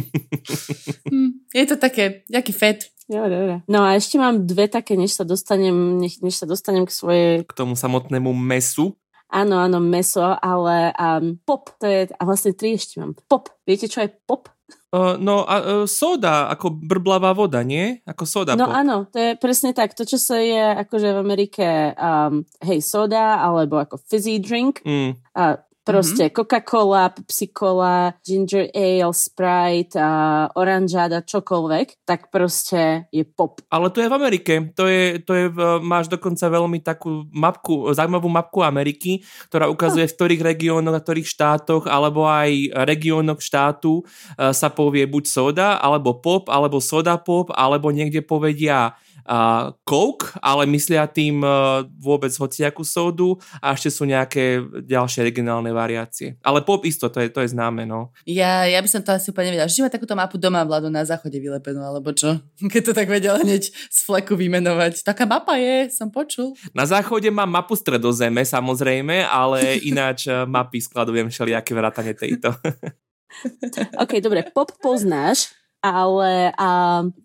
hm, 1.13 1.31
je 1.53 1.65
to 1.69 1.75
také, 1.77 2.25
jaký 2.27 2.51
fet. 2.51 2.89
Dobre, 3.07 3.31
dobre. 3.31 3.55
No 3.71 3.87
a 3.87 3.95
ešte 3.95 4.19
mám 4.19 4.43
dve 4.43 4.67
také, 4.67 4.99
než 4.99 5.15
sa 5.15 5.23
dostanem, 5.23 6.01
než, 6.01 6.19
než 6.19 6.43
sa 6.43 6.49
dostanem 6.49 6.83
k 6.83 6.91
svojej... 6.91 7.31
K 7.47 7.55
tomu 7.55 7.77
samotnému 7.77 8.35
mesu? 8.35 8.97
Áno, 9.31 9.59
áno, 9.59 9.79
meso, 9.83 10.23
ale 10.23 10.95
um, 10.95 11.35
pop, 11.43 11.71
to 11.79 11.87
je, 11.87 12.07
a 12.15 12.21
vlastne 12.23 12.55
tri 12.55 12.75
ešte 12.75 12.99
mám. 12.99 13.15
Pop, 13.27 13.51
viete 13.67 13.91
čo 13.91 14.03
je 14.03 14.11
pop? 14.11 14.47
Uh, 14.87 15.19
no, 15.19 15.43
a, 15.43 15.83
uh, 15.83 15.85
soda, 15.85 16.47
ako 16.47 16.71
brblavá 16.71 17.35
voda, 17.35 17.59
nie? 17.59 17.99
Ako 18.07 18.23
soda 18.23 18.55
No 18.55 18.71
pop. 18.71 18.75
áno, 18.79 18.95
to 19.11 19.19
je 19.19 19.31
presne 19.35 19.75
tak. 19.75 19.91
To, 19.99 20.07
čo 20.07 20.15
sa 20.15 20.39
je 20.39 20.63
akože 20.87 21.11
v 21.11 21.19
Amerike, 21.19 21.67
um, 21.99 22.47
hej, 22.63 22.79
soda, 22.79 23.43
alebo 23.43 23.83
ako 23.83 23.99
fizzy 24.07 24.39
drink. 24.39 24.79
Mm. 24.87 25.19
A 25.35 25.59
Proste 25.87 26.27
mm-hmm. 26.27 26.35
Coca-Cola, 26.35 27.03
Pepsi-Cola, 27.15 28.19
Ginger 28.19 28.67
Ale, 28.75 29.15
Sprite, 29.15 29.95
uh, 29.95 30.51
Oranžáda, 30.51 31.23
čokoľvek, 31.23 32.03
tak 32.03 32.27
proste 32.27 33.07
je 33.07 33.23
pop. 33.23 33.63
Ale 33.71 33.87
to 33.95 34.03
je 34.03 34.11
v 34.11 34.17
Amerike. 34.19 34.53
To 34.75 34.83
je, 34.83 35.23
to 35.23 35.31
je, 35.31 35.45
máš 35.79 36.11
dokonca 36.11 36.43
veľmi 36.51 36.83
takú 36.83 37.23
mapku, 37.31 37.95
zaujímavú 37.95 38.27
mapku 38.27 38.59
Ameriky, 38.67 39.23
ktorá 39.47 39.71
ukazuje, 39.71 40.11
v 40.11 40.15
ktorých 40.19 40.41
regiónoch 40.43 40.99
a 40.99 41.03
ktorých 41.03 41.31
štátoch, 41.31 41.87
alebo 41.87 42.27
aj 42.27 42.75
regiónoch 42.83 43.39
štátu 43.39 44.03
uh, 44.03 44.51
sa 44.51 44.67
povie 44.67 45.07
buď 45.07 45.23
soda, 45.23 45.67
alebo 45.79 46.19
pop, 46.19 46.51
alebo 46.51 46.83
soda 46.83 47.15
pop, 47.15 47.47
alebo 47.55 47.95
niekde 47.95 48.19
povedia 48.19 48.91
uh, 49.27 49.75
Coke, 49.83 50.33
ale 50.39 50.63
myslia 50.71 51.05
tým 51.05 51.43
uh, 51.43 51.83
vôbec 51.99 52.31
hociakú 52.31 52.81
sodu 52.87 53.35
a 53.59 53.75
ešte 53.75 53.91
sú 53.91 54.07
nejaké 54.07 54.63
ďalšie 54.87 55.27
regionálne 55.27 55.69
variácie. 55.75 56.39
Ale 56.41 56.63
pop 56.63 56.87
isto, 56.87 57.11
to 57.11 57.19
je, 57.19 57.27
to 57.29 57.43
je 57.43 57.51
známe, 57.51 57.83
no. 57.83 58.15
Ja, 58.23 58.63
ja 58.63 58.79
by 58.79 58.89
som 58.89 59.03
to 59.03 59.13
asi 59.13 59.29
úplne 59.29 59.53
nevedela. 59.53 59.69
Že 59.69 59.85
má 59.85 59.91
takúto 59.91 60.15
mapu 60.15 60.39
doma 60.39 60.63
vládu 60.63 60.87
na 60.87 61.03
záchode 61.03 61.37
vylepenú, 61.37 61.83
alebo 61.83 62.15
čo? 62.15 62.39
Keď 62.73 62.81
to 62.81 62.93
tak 62.95 63.11
vedela 63.11 63.37
hneď 63.43 63.69
z 63.69 63.99
fleku 64.07 64.39
vymenovať. 64.39 65.03
Taká 65.03 65.27
mapa 65.27 65.59
je, 65.59 65.91
som 65.91 66.07
počul. 66.07 66.55
Na 66.71 66.87
záchode 66.87 67.27
mám 67.27 67.51
mapu 67.51 67.75
stredozeme, 67.75 68.47
samozrejme, 68.47 69.27
ale 69.27 69.75
ináč 69.91 70.31
mapy 70.47 70.79
skladujem 70.79 71.27
všelijaké 71.27 71.75
vrátane 71.75 72.15
tejto. 72.15 72.55
OK, 74.01 74.23
dobre, 74.23 74.47
pop 74.55 74.71
poznáš, 74.79 75.51
ale 75.81 76.51
a, 76.57 76.69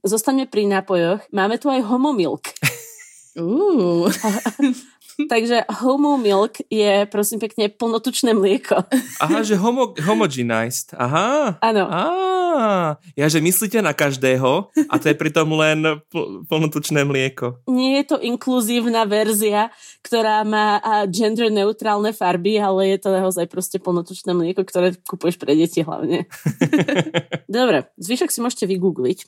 zostaňme 0.05 0.49
pri 0.49 0.69
nápojoch. 0.69 1.21
Máme 1.33 1.57
tu 1.57 1.73
aj 1.73 1.85
homomilk. 1.85 2.53
Uh. 3.37 4.13
Takže 5.33 5.69
homo 5.85 6.17
milk 6.17 6.65
je 6.73 7.05
prosím 7.07 7.39
pekne 7.39 7.69
plnotučné 7.69 8.33
mlieko. 8.33 8.81
Aha, 9.21 9.45
že 9.45 9.61
homo, 9.61 9.93
homogenized. 10.01 10.97
Aha. 10.97 11.61
Áno. 11.61 11.85
Á, 11.85 12.05
ja, 13.19 13.27
že 13.27 13.41
myslíte 13.43 13.83
na 13.83 13.93
každého 13.93 14.71
a 14.71 14.95
to 14.97 15.07
je 15.11 15.17
pritom 15.17 15.49
len 15.59 16.03
pl- 16.09 16.47
plnotučné 16.47 17.05
mlieko. 17.05 17.61
Nie 17.69 18.03
je 18.03 18.15
to 18.15 18.17
inkluzívna 18.23 19.05
verzia, 19.05 19.75
ktorá 20.05 20.47
má 20.47 20.79
gender 21.11 21.51
neutrálne 21.53 22.15
farby, 22.15 22.57
ale 22.63 22.97
je 22.97 22.99
to 23.03 23.11
naozaj 23.13 23.47
proste 23.49 23.83
plnotučné 23.83 24.33
mlieko, 24.33 24.63
ktoré 24.63 24.95
kupuješ 25.07 25.37
pre 25.37 25.53
deti 25.57 25.83
hlavne. 25.83 26.31
Dobre, 27.51 27.91
zvyšok 27.99 28.31
si 28.31 28.39
môžete 28.41 28.65
vygoogliť. 28.71 29.19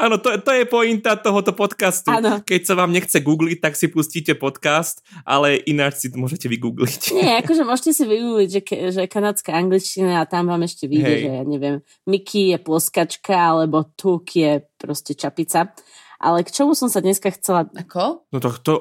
Áno, 0.00 0.16
to, 0.16 0.32
to 0.40 0.50
je 0.54 0.64
pointa 0.64 1.18
tohoto 1.20 1.52
podcastu. 1.52 2.08
Áno. 2.08 2.40
Keď 2.40 2.60
sa 2.64 2.74
vám 2.78 2.94
nechce 2.94 3.20
googliť, 3.20 3.58
tak 3.60 3.76
si 3.76 3.92
pustíte 3.92 4.32
podcast 4.32 5.04
ale 5.24 5.60
ináč 5.66 6.04
si 6.04 6.06
môžete 6.12 6.46
vygoogliť. 6.48 7.02
Nie, 7.16 7.36
akože 7.42 7.62
môžete 7.64 7.92
si 7.94 8.04
vygoogliť, 8.04 8.48
že, 8.48 8.62
že 8.92 9.02
kanadská 9.10 9.56
angličtina 9.56 10.22
a 10.22 10.28
tam 10.28 10.50
vám 10.50 10.64
ešte 10.64 10.86
vyjde, 10.86 11.14
že 11.24 11.30
ja 11.32 11.42
neviem, 11.44 11.76
Mickey 12.04 12.54
je 12.54 12.57
ploskačka, 12.58 13.34
alebo 13.34 13.86
Tuk 13.96 14.36
je 14.36 14.60
proste 14.76 15.14
čapica. 15.14 15.72
Ale 16.18 16.42
k 16.42 16.50
čomu 16.50 16.74
som 16.74 16.90
sa 16.90 16.98
dneska 16.98 17.30
chcela... 17.30 17.70
Ako? 17.78 18.26
No 18.34 18.38
to, 18.42 18.50
to, 18.60 18.74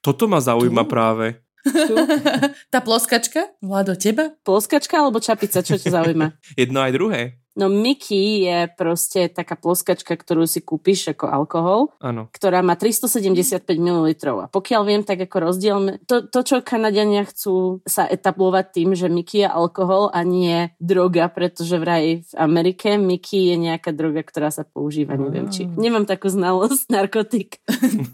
toto 0.00 0.24
ma 0.24 0.40
zaujíma 0.40 0.88
tu? 0.88 0.90
práve. 0.90 1.26
Tu? 1.62 1.94
Tá 2.72 2.80
ploskačka? 2.80 3.52
Vlado, 3.60 3.92
teba? 3.94 4.32
Ploskačka 4.42 4.98
alebo 5.04 5.20
čapica? 5.20 5.60
Čo 5.60 5.76
ťa 5.76 6.00
zaujíma? 6.00 6.26
Jedno 6.60 6.80
aj 6.80 6.92
druhé. 6.96 7.41
No 7.52 7.68
Mickey 7.68 8.48
je 8.48 8.68
proste 8.72 9.28
taká 9.28 9.60
ploskačka, 9.60 10.16
ktorú 10.16 10.48
si 10.48 10.64
kúpiš 10.64 11.12
ako 11.12 11.28
alkohol, 11.28 11.80
ano. 12.00 12.32
ktorá 12.32 12.64
má 12.64 12.80
375 12.80 13.68
ml. 13.76 14.08
A 14.40 14.48
pokiaľ 14.48 14.82
viem, 14.88 15.02
tak 15.04 15.20
ako 15.28 15.36
rozdiel, 15.52 15.76
to, 16.08 16.24
to 16.32 16.40
čo 16.40 16.64
Kanadiania 16.64 17.28
chcú 17.28 17.84
sa 17.84 18.08
etablovať 18.08 18.66
tým, 18.80 18.90
že 18.96 19.12
Mickey 19.12 19.44
je 19.44 19.48
alkohol 19.48 20.08
a 20.16 20.24
nie 20.24 20.72
droga, 20.80 21.28
pretože 21.28 21.76
vraj 21.76 22.24
v 22.24 22.34
Amerike 22.40 22.96
Mickey 22.96 23.52
je 23.52 23.56
nejaká 23.60 23.92
droga, 23.92 24.24
ktorá 24.24 24.48
sa 24.48 24.64
používa, 24.64 25.20
neviem 25.20 25.52
či. 25.52 25.68
Nemám 25.68 26.08
takú 26.08 26.32
znalosť, 26.32 26.88
narkotik. 26.96 27.60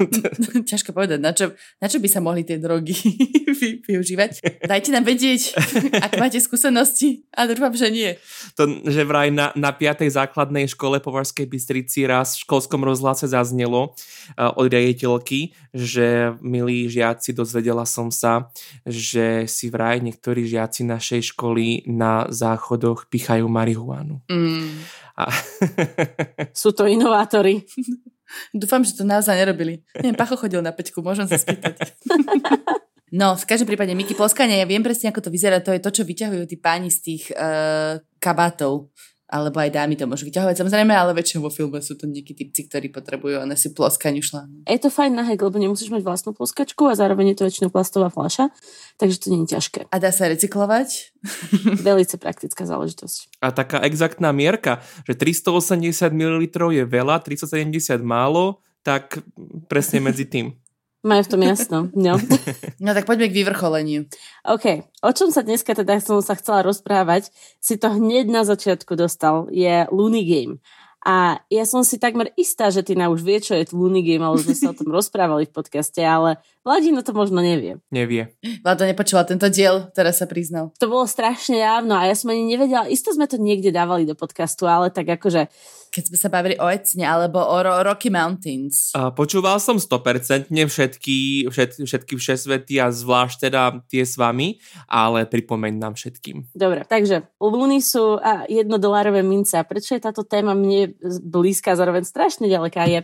Ťažko 0.71 0.91
povedať, 0.91 1.23
na 1.23 1.31
čo, 1.31 1.55
na 1.79 1.87
čo 1.87 2.03
by 2.03 2.09
sa 2.11 2.19
mohli 2.19 2.43
tie 2.43 2.59
drogy 2.59 2.99
využívať. 3.89 4.67
Dajte 4.67 4.91
nám 4.91 5.07
vedieť, 5.07 5.55
ak 5.95 6.19
máte 6.19 6.43
skúsenosti. 6.43 7.23
A 7.39 7.47
dúfam, 7.47 7.73
že 7.73 7.89
nie. 7.95 8.11
To, 8.59 8.67
že 8.89 9.07
vraj 9.07 9.28
aj 9.29 9.31
na, 9.37 9.47
na 9.53 9.71
5. 9.77 10.09
základnej 10.09 10.65
škole 10.73 10.97
po 11.05 11.13
Varskej 11.13 11.45
Bystrici 11.45 12.09
raz 12.09 12.41
v 12.41 12.49
školskom 12.49 12.81
rozhlase 12.81 13.29
zaznelo 13.29 13.93
uh, 13.93 14.57
od 14.57 14.73
riaditeľky, 14.73 15.53
že 15.77 16.33
milí 16.41 16.89
žiaci, 16.89 17.37
dozvedela 17.37 17.85
som 17.85 18.09
sa, 18.09 18.49
že 18.89 19.45
si 19.45 19.69
vraj 19.69 20.01
niektorí 20.01 20.49
žiaci 20.49 20.89
našej 20.89 21.37
školy 21.37 21.85
na 21.85 22.25
záchodoch 22.33 23.13
pichajú 23.13 23.45
marihuanu. 23.45 24.25
Mm. 24.33 24.81
A... 25.21 25.29
Sú 26.57 26.73
to 26.73 26.89
inovátori. 26.89 27.69
Dúfam, 28.53 28.85
že 28.85 28.97
to 28.97 29.05
naozaj 29.09 29.37
nerobili. 29.37 29.85
Neviem, 30.01 30.17
Pacho 30.17 30.37
chodil 30.37 30.61
na 30.61 30.73
peťku, 30.73 31.01
môžem 31.01 31.25
sa 31.29 31.41
spýtať. 31.41 31.81
No, 33.09 33.41
v 33.41 33.49
každom 33.49 33.73
prípade 33.73 33.97
Miky 33.97 34.13
Ploskania, 34.13 34.61
ja 34.61 34.69
viem 34.69 34.85
presne, 34.85 35.09
ako 35.09 35.29
to 35.29 35.33
vyzerá, 35.33 35.65
to 35.65 35.73
je 35.73 35.81
to, 35.81 35.91
čo 36.01 36.03
vyťahujú 36.05 36.45
tí 36.45 36.57
páni 36.61 36.93
z 36.93 36.99
tých 37.01 37.33
uh, 37.33 37.97
kabátov 38.21 38.93
alebo 39.29 39.61
aj 39.61 39.77
dámy 39.77 39.95
to 40.01 40.09
môžu 40.09 40.25
vyťahovať 40.25 40.65
samozrejme, 40.65 40.97
ale 40.97 41.13
väčšinou 41.13 41.45
vo 41.45 41.53
filme 41.53 41.85
sú 41.85 42.01
to 42.01 42.09
nejakí 42.09 42.33
typci, 42.33 42.65
ktorí 42.65 42.89
potrebujú 42.89 43.45
na 43.45 43.55
si 43.61 43.77
ploskaniu 43.77 44.25
šlánu. 44.25 44.65
Je 44.65 44.81
to 44.81 44.89
fajn 44.89 45.13
na 45.13 45.25
hek, 45.29 45.37
lebo 45.37 45.61
nemusíš 45.61 45.93
mať 45.93 46.01
vlastnú 46.01 46.33
ploskačku 46.33 46.89
a 46.89 46.97
zároveň 46.97 47.37
je 47.37 47.45
to 47.45 47.45
väčšinou 47.45 47.69
plastová 47.69 48.09
fľaša, 48.09 48.49
takže 48.97 49.17
to 49.21 49.27
nie 49.29 49.45
je 49.45 49.53
ťažké. 49.55 49.81
A 49.93 49.97
dá 50.01 50.09
sa 50.09 50.33
recyklovať? 50.33 51.13
Velice 51.87 52.17
praktická 52.17 52.65
záležitosť. 52.65 53.45
A 53.45 53.53
taká 53.53 53.85
exaktná 53.85 54.33
mierka, 54.33 54.81
že 55.05 55.13
380 55.13 56.09
ml 56.09 56.49
je 56.73 56.85
veľa, 56.89 57.21
370 57.21 58.01
málo, 58.01 58.65
tak 58.81 59.21
presne 59.69 60.01
medzi 60.01 60.25
tým. 60.25 60.57
Majú 61.07 61.23
v 61.23 61.31
tom 61.31 61.43
jasno. 61.47 61.79
No. 61.95 62.19
no 62.85 62.91
tak 62.91 63.07
poďme 63.07 63.31
k 63.31 63.39
vyvrcholeniu. 63.39 64.11
OK. 64.43 64.83
O 65.07 65.11
čom 65.15 65.31
sa 65.31 65.47
dneska 65.47 65.71
teda 65.71 66.03
som 66.03 66.19
sa 66.19 66.35
chcela 66.35 66.67
rozprávať, 66.67 67.31
si 67.63 67.79
to 67.79 67.95
hneď 67.95 68.27
na 68.27 68.43
začiatku 68.43 68.99
dostal, 68.99 69.47
je 69.55 69.87
Looney 69.95 70.27
Game. 70.27 70.59
A 71.07 71.39
ja 71.47 71.63
som 71.63 71.87
si 71.87 72.03
takmer 72.03 72.35
istá, 72.35 72.75
že 72.75 72.83
ty 72.83 72.99
na 72.99 73.07
už 73.07 73.23
vie, 73.23 73.39
čo 73.39 73.55
je 73.55 73.71
Looney 73.71 74.03
Game, 74.03 74.27
ale 74.27 74.43
sme 74.43 74.59
sa 74.59 74.75
o 74.75 74.79
tom 74.79 74.91
rozprávali 74.99 75.47
v 75.47 75.55
podcaste, 75.55 76.03
ale 76.03 76.43
Vladino 76.69 77.01
to 77.01 77.17
možno 77.17 77.41
nevie. 77.41 77.81
Nevie. 77.89 78.37
Vlado 78.61 78.85
nepočula 78.85 79.25
tento 79.25 79.49
diel, 79.49 79.89
teraz 79.97 80.21
sa 80.21 80.29
priznal. 80.29 80.77
To 80.77 80.93
bolo 80.93 81.09
strašne 81.09 81.57
dávno 81.57 81.97
a 81.97 82.05
ja 82.05 82.13
som 82.13 82.29
ani 82.29 82.45
nevedela, 82.45 82.85
isto 82.93 83.09
sme 83.09 83.25
to 83.25 83.41
niekde 83.41 83.73
dávali 83.73 84.05
do 84.05 84.13
podcastu, 84.13 84.69
ale 84.69 84.93
tak 84.93 85.09
akože 85.09 85.49
keď 85.89 86.03
sme 86.13 86.19
sa 86.21 86.29
bavili 86.29 86.57
o 86.61 86.69
Ecne 86.69 87.05
alebo 87.09 87.41
o 87.41 87.57
Ro- 87.59 87.81
Rocky 87.81 88.13
Mountains. 88.13 88.93
A 88.93 89.09
počúval 89.09 89.57
som 89.59 89.81
100% 89.81 90.53
všetky, 90.53 91.49
všet, 91.49 91.81
všetky 91.81 92.15
všesvety 92.21 92.77
a 92.79 92.93
zvlášť 92.93 93.49
teda 93.49 93.81
tie 93.89 94.05
s 94.05 94.21
vami, 94.21 94.61
ale 94.85 95.25
pripomeň 95.25 95.73
nám 95.81 95.97
všetkým. 95.97 96.53
Dobre, 96.53 96.85
takže 96.85 97.25
Luny 97.41 97.81
sú 97.81 98.21
a 98.21 98.45
jednodolárové 98.47 99.25
mince. 99.25 99.57
A 99.57 99.65
prečo 99.65 99.97
je 99.97 100.05
táto 100.05 100.23
téma 100.23 100.53
mne 100.53 100.93
blízka, 101.25 101.73
zároveň 101.73 102.05
strašne 102.05 102.47
ďaleká 102.47 102.85
je, 102.85 103.01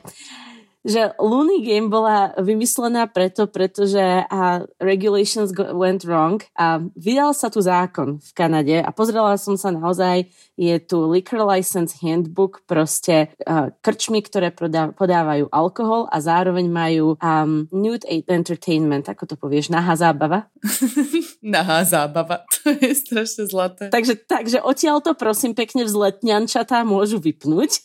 že 0.84 1.16
Looney 1.16 1.64
Game 1.64 1.88
bola 1.88 2.36
vymyslená 2.36 3.08
preto, 3.08 3.48
pretože 3.48 3.98
uh, 3.98 4.68
regulations 4.76 5.48
went 5.72 6.04
wrong 6.04 6.44
a 6.60 6.76
vydal 6.92 7.32
sa 7.32 7.48
tu 7.48 7.64
zákon 7.64 8.20
v 8.20 8.30
Kanade 8.36 8.76
a 8.84 8.92
pozrela 8.92 9.40
som 9.40 9.56
sa 9.56 9.72
naozaj, 9.72 10.28
je 10.60 10.76
tu 10.84 11.08
liquor 11.08 11.40
license 11.40 11.96
handbook, 12.04 12.60
proste 12.68 13.32
uh, 13.48 13.72
krčmy, 13.80 14.20
ktoré 14.20 14.52
podávajú 14.92 15.48
alkohol 15.48 16.04
a 16.12 16.20
zároveň 16.20 16.68
majú 16.68 17.16
um, 17.16 17.64
nude 17.72 18.04
entertainment, 18.28 19.08
ako 19.08 19.24
to 19.24 19.34
povieš, 19.40 19.72
nahá 19.72 19.96
zábava. 19.96 20.52
nahá 21.40 21.80
zábava, 21.88 22.44
to 22.60 22.76
je 22.76 22.92
strašne 22.92 23.48
zlaté. 23.48 23.88
Takže, 23.88 24.20
takže 24.28 24.60
odtiaľ 24.60 25.00
to 25.00 25.16
prosím 25.16 25.56
pekne 25.56 25.88
vzletňančatá 25.88 26.84
môžu 26.84 27.24
vypnúť. 27.24 27.80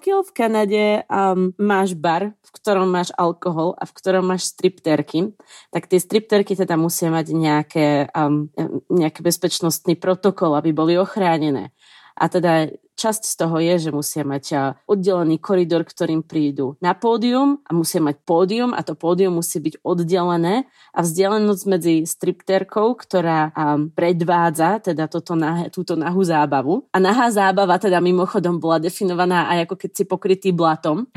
Pokiaľ 0.00 0.20
v 0.24 0.32
Kanade 0.32 0.84
um, 1.12 1.52
máš 1.60 1.92
bar, 1.92 2.32
v 2.32 2.50
ktorom 2.56 2.88
máš 2.88 3.12
alkohol 3.20 3.76
a 3.76 3.84
v 3.84 3.92
ktorom 3.92 4.24
máš 4.24 4.48
stripterky, 4.48 5.36
tak 5.68 5.92
tie 5.92 6.00
stripterky 6.00 6.56
teda 6.56 6.80
musia 6.80 7.12
mať 7.12 7.36
nejaké, 7.36 8.08
um, 8.16 8.48
nejaký 8.88 9.20
bezpečnostný 9.20 10.00
protokol, 10.00 10.56
aby 10.56 10.72
boli 10.72 10.96
ochránené. 10.96 11.76
A 12.16 12.32
teda 12.32 12.72
časť 13.00 13.22
z 13.24 13.34
toho 13.40 13.56
je, 13.56 13.74
že 13.88 13.90
musia 13.96 14.22
mať 14.28 14.76
oddelený 14.84 15.40
koridor, 15.40 15.88
ktorým 15.88 16.20
prídu 16.20 16.76
na 16.84 16.92
pódium 16.92 17.64
a 17.64 17.72
musia 17.72 18.04
mať 18.04 18.20
pódium 18.28 18.76
a 18.76 18.84
to 18.84 18.92
pódium 18.92 19.40
musí 19.40 19.56
byť 19.56 19.80
oddelené 19.80 20.68
a 20.92 21.00
vzdialenosť 21.00 21.64
medzi 21.64 21.94
stripterkou, 22.04 22.92
ktorá 23.00 23.56
predvádza 23.96 24.92
teda 24.92 25.08
toto 25.08 25.32
nahé, 25.32 25.72
túto 25.72 25.96
nahú 25.96 26.20
zábavu. 26.20 26.84
A 26.92 27.00
nahá 27.00 27.32
zábava 27.32 27.80
teda 27.80 28.04
mimochodom 28.04 28.60
bola 28.60 28.76
definovaná 28.76 29.48
aj 29.48 29.64
ako 29.64 29.74
keď 29.80 29.90
si 29.96 30.04
pokrytý 30.04 30.50
blatom. 30.52 31.08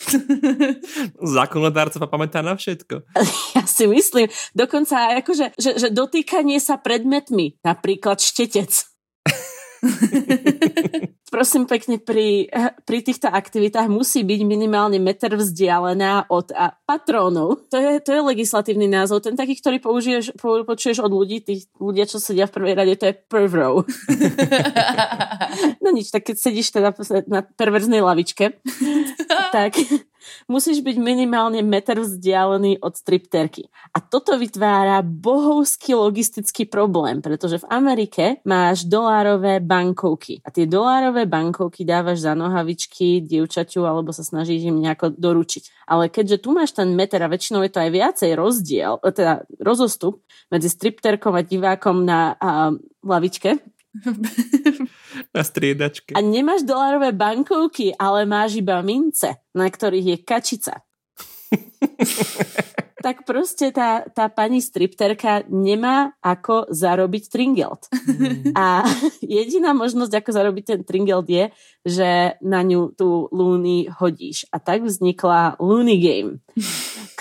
Zákonodárca 1.36 2.00
pamätá 2.08 2.40
na 2.40 2.56
všetko. 2.56 3.04
Ja 3.60 3.66
si 3.66 3.84
myslím, 3.90 4.30
dokonca 4.54 5.10
aj 5.10 5.26
akože, 5.26 5.46
že, 5.58 5.70
že 5.76 5.88
dotýkanie 5.90 6.62
sa 6.62 6.78
predmetmi, 6.78 7.60
napríklad 7.66 8.22
štetec. 8.22 8.70
Prosím 11.30 11.64
pekne, 11.70 12.02
pri, 12.02 12.50
pri 12.84 12.98
týchto 13.06 13.30
aktivitách 13.30 13.86
musí 13.86 14.26
byť 14.26 14.40
minimálne 14.42 14.98
meter 14.98 15.38
vzdialená 15.38 16.26
od 16.26 16.50
a, 16.50 16.74
patrónov. 16.84 17.70
To 17.70 17.78
je, 17.78 18.02
to 18.02 18.10
je 18.18 18.20
legislatívny 18.20 18.90
názov. 18.90 19.22
Ten 19.22 19.38
taký, 19.38 19.54
ktorý 19.56 19.78
použiješ, 19.78 20.34
po, 20.34 20.66
počuješ 20.66 21.06
od 21.06 21.12
ľudí, 21.14 21.40
tých 21.40 21.70
ľudia, 21.78 22.10
čo 22.10 22.18
sedia 22.18 22.50
v 22.50 22.54
prvej 22.58 22.74
rade, 22.74 22.94
to 22.98 23.08
je 23.08 23.14
pervro. 23.14 23.86
no 25.82 25.88
nič, 25.94 26.10
tak 26.10 26.26
keď 26.26 26.36
sedíš 26.36 26.74
teda 26.74 26.90
na 27.30 27.46
perverznej 27.46 28.02
lavičke, 28.02 28.58
tak 29.56 29.78
musíš 30.46 30.80
byť 30.84 30.96
minimálne 31.00 31.60
meter 31.62 32.00
vzdialený 32.00 32.80
od 32.82 32.96
stripterky. 32.96 33.68
A 33.92 33.98
toto 34.02 34.36
vytvára 34.36 35.02
bohovský 35.02 35.96
logistický 35.96 36.66
problém, 36.66 37.22
pretože 37.22 37.62
v 37.62 37.68
Amerike 37.70 38.24
máš 38.46 38.84
dolárové 38.86 39.58
bankovky. 39.58 40.42
A 40.44 40.52
tie 40.54 40.66
dolárové 40.66 41.26
bankovky 41.26 41.82
dávaš 41.82 42.26
za 42.26 42.32
nohavičky 42.38 43.24
dievčaťu 43.24 43.82
alebo 43.86 44.10
sa 44.14 44.22
snažíš 44.22 44.70
im 44.70 44.82
nejako 44.82 45.14
doručiť. 45.16 45.86
Ale 45.90 46.06
keďže 46.12 46.42
tu 46.42 46.54
máš 46.54 46.76
ten 46.76 46.92
meter 46.94 47.22
a 47.22 47.32
väčšinou 47.32 47.66
je 47.66 47.72
to 47.72 47.82
aj 47.82 47.90
viacej 47.90 48.30
rozdiel, 48.38 49.02
teda 49.02 49.46
rozostup 49.58 50.22
medzi 50.50 50.68
stripterkom 50.70 51.34
a 51.34 51.42
divákom 51.42 52.06
na 52.06 52.34
a, 52.38 52.70
lavičke, 53.02 53.58
na 55.34 55.42
striedačke. 55.42 56.14
A 56.14 56.20
nemáš 56.20 56.62
dolárové 56.62 57.14
bankovky, 57.14 57.94
ale 57.96 58.26
máš 58.26 58.60
iba 58.60 58.80
mince, 58.84 59.40
na 59.54 59.66
ktorých 59.66 60.06
je 60.06 60.16
kačica. 60.22 60.74
tak 63.00 63.24
proste 63.24 63.72
tá, 63.72 64.04
tá 64.12 64.28
pani 64.28 64.60
stripterka 64.60 65.48
nemá 65.48 66.12
ako 66.20 66.68
zarobiť 66.68 67.32
tringelt. 67.32 67.88
Mm. 67.90 68.52
A 68.52 68.84
jediná 69.24 69.72
možnosť, 69.72 70.20
ako 70.20 70.30
zarobiť 70.30 70.64
ten 70.64 70.80
tringelt 70.84 71.26
je, 71.26 71.48
že 71.82 72.36
na 72.44 72.60
ňu 72.60 72.92
tú 72.92 73.32
Looney 73.32 73.88
hodíš. 73.88 74.44
A 74.52 74.60
tak 74.60 74.84
vznikla 74.84 75.56
Looney 75.56 75.98
Game, 75.98 76.44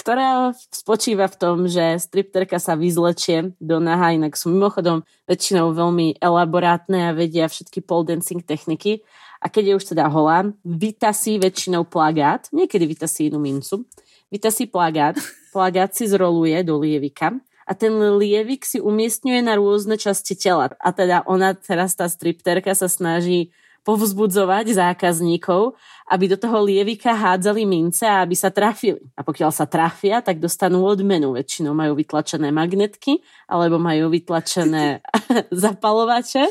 ktorá 0.10 0.58
spočíva 0.74 1.30
v 1.30 1.38
tom, 1.38 1.58
že 1.70 2.02
stripterka 2.02 2.58
sa 2.58 2.74
vyzlečie 2.74 3.54
do 3.62 3.78
naha, 3.78 4.18
inak 4.18 4.34
sú 4.34 4.50
mimochodom 4.50 5.06
väčšinou 5.30 5.70
veľmi 5.70 6.18
elaborátne 6.18 7.14
a 7.14 7.14
vedia 7.14 7.46
všetky 7.46 7.86
pole 7.86 8.10
dancing 8.10 8.42
techniky. 8.42 9.06
A 9.38 9.54
keď 9.54 9.64
je 9.70 9.74
už 9.78 9.86
teda 9.94 10.10
holá, 10.10 10.50
vytasí 10.66 11.38
väčšinou 11.38 11.86
plagát, 11.86 12.50
niekedy 12.50 12.90
vytasí 12.90 13.30
inú 13.30 13.38
mincu, 13.38 13.86
vytasí 14.34 14.66
plagát 14.66 15.14
plagát 15.54 15.94
si 15.94 16.10
zroluje 16.10 16.58
do 16.66 16.82
lievika 16.82 17.38
a 17.70 17.78
ten 17.78 17.94
lievik 17.94 18.66
si 18.66 18.82
umiestňuje 18.82 19.46
na 19.46 19.62
rôzne 19.62 19.94
časti 19.94 20.34
tela. 20.34 20.74
A 20.82 20.90
teda 20.90 21.22
ona, 21.30 21.54
teraz 21.54 21.94
tá 21.94 22.10
stripterka 22.10 22.74
sa 22.74 22.90
snaží 22.90 23.54
povzbudzovať 23.84 24.76
zákazníkov, 24.76 25.76
aby 26.10 26.26
do 26.26 26.38
toho 26.42 26.66
lievika 26.66 27.14
hádzali 27.14 27.64
mince 27.70 28.04
a 28.04 28.26
aby 28.26 28.34
sa 28.34 28.50
trafili. 28.50 29.00
A 29.14 29.22
pokiaľ 29.22 29.52
sa 29.54 29.70
trafia, 29.70 30.26
tak 30.26 30.42
dostanú 30.42 30.84
odmenu. 30.84 31.38
Väčšinou 31.38 31.78
majú 31.78 31.94
vytlačené 31.94 32.50
magnetky 32.50 33.22
alebo 33.46 33.78
majú 33.78 34.10
vytlačené 34.10 35.06
zapalovače 35.64 36.50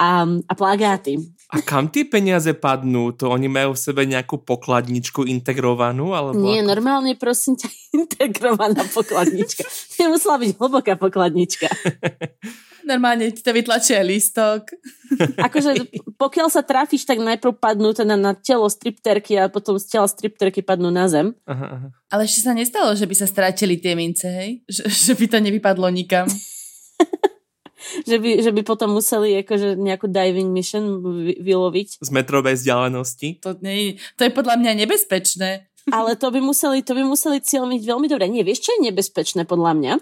a, 0.00 0.24
a 0.24 0.52
plagáty. 0.56 1.20
A 1.46 1.62
kam 1.62 1.86
tie 1.86 2.02
peniaze 2.02 2.50
padnú? 2.58 3.14
To 3.22 3.30
oni 3.30 3.46
majú 3.46 3.78
v 3.78 3.84
sebe 3.84 4.02
nejakú 4.02 4.42
pokladničku 4.42 5.22
integrovanú? 5.30 6.10
Alebo 6.10 6.42
Nie, 6.42 6.64
ako? 6.64 6.70
normálne 6.74 7.14
prosím 7.14 7.54
ťa 7.54 7.68
integrovaná 8.02 8.82
pokladnička. 8.90 9.62
Nemusela 10.02 10.42
byť 10.42 10.50
hlboká 10.58 10.98
pokladnička. 10.98 11.70
Normálne 12.86 13.34
ti 13.34 13.42
to 13.42 13.50
vytlačia 13.50 14.06
listok. 14.06 14.70
Akože 15.46 15.90
pokiaľ 16.14 16.48
sa 16.54 16.62
trafíš, 16.62 17.02
tak 17.02 17.18
najprv 17.18 17.58
padnú 17.58 17.90
teda 17.90 18.14
na 18.14 18.32
telo 18.32 18.70
stripterky 18.70 19.34
a 19.34 19.50
potom 19.50 19.74
z 19.74 19.98
tela 19.98 20.06
stripterky 20.06 20.62
padnú 20.62 20.94
na 20.94 21.10
zem. 21.10 21.34
Aha, 21.50 21.66
aha. 21.66 21.88
Ale 22.06 22.30
ešte 22.30 22.46
sa 22.46 22.54
nestalo, 22.54 22.94
že 22.94 23.10
by 23.10 23.14
sa 23.18 23.26
strátili 23.26 23.82
tie 23.82 23.98
mince, 23.98 24.30
hej? 24.30 24.62
Že, 24.70 24.82
že 24.86 25.12
by 25.18 25.26
to 25.26 25.38
nevypadlo 25.42 25.90
nikam. 25.90 26.30
že, 28.08 28.16
by, 28.22 28.30
že 28.42 28.50
by 28.54 28.62
potom 28.62 28.94
museli 28.94 29.42
akože 29.42 29.74
nejakú 29.74 30.06
diving 30.06 30.54
mission 30.54 31.02
vyloviť. 31.42 32.06
Z 32.06 32.10
metrovej 32.14 32.54
vzdialenosti. 32.54 33.42
To, 33.42 33.58
nie, 33.58 33.98
to 34.14 34.22
je 34.22 34.30
podľa 34.30 34.62
mňa 34.62 34.86
nebezpečné. 34.86 35.66
Ale 35.94 36.18
to 36.18 36.34
by 36.34 36.42
museli, 36.42 36.82
to 36.82 36.98
by 36.98 37.06
museli 37.06 37.38
cieľmiť 37.38 37.82
veľmi 37.86 38.10
dobre. 38.10 38.26
Nie, 38.26 38.42
vieš, 38.42 38.66
čo 38.66 38.70
je 38.74 38.90
nebezpečné 38.90 39.46
podľa 39.46 39.72
mňa? 39.78 39.92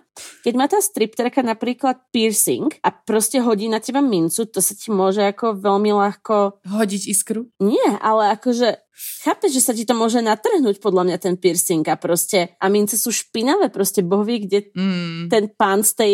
Keď 0.46 0.54
má 0.56 0.64
tá 0.64 0.80
stripterka 0.80 1.44
napríklad 1.44 2.00
piercing 2.08 2.72
a 2.80 2.88
proste 2.88 3.44
hodí 3.44 3.68
na 3.68 3.84
teba 3.84 4.00
mincu, 4.00 4.48
to 4.48 4.60
sa 4.64 4.72
ti 4.72 4.88
môže 4.88 5.20
ako 5.20 5.60
veľmi 5.60 5.92
ľahko... 5.92 6.64
Hodiť 6.64 7.02
iskru? 7.12 7.52
Nie, 7.60 8.00
ale 8.00 8.32
akože 8.32 8.84
Chápeš, 8.94 9.58
že 9.58 9.64
sa 9.66 9.74
ti 9.74 9.82
to 9.82 9.90
môže 9.90 10.22
natrhnúť 10.22 10.78
podľa 10.78 11.02
mňa 11.10 11.18
ten 11.18 11.34
piercing 11.34 11.82
a 11.90 11.98
proste 11.98 12.54
a 12.62 12.70
mince 12.70 12.94
sú 12.94 13.10
špinavé, 13.10 13.66
proste 13.74 14.06
bohví, 14.06 14.46
kde 14.46 14.70
mm. 14.70 15.34
ten 15.34 15.50
pán 15.50 15.82
z 15.82 15.92
tej 15.98 16.12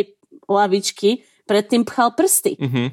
lavičky 0.48 1.20
predtým 1.44 1.84
pchal 1.84 2.16
prsty. 2.16 2.56
Mm-hmm. 2.56 2.86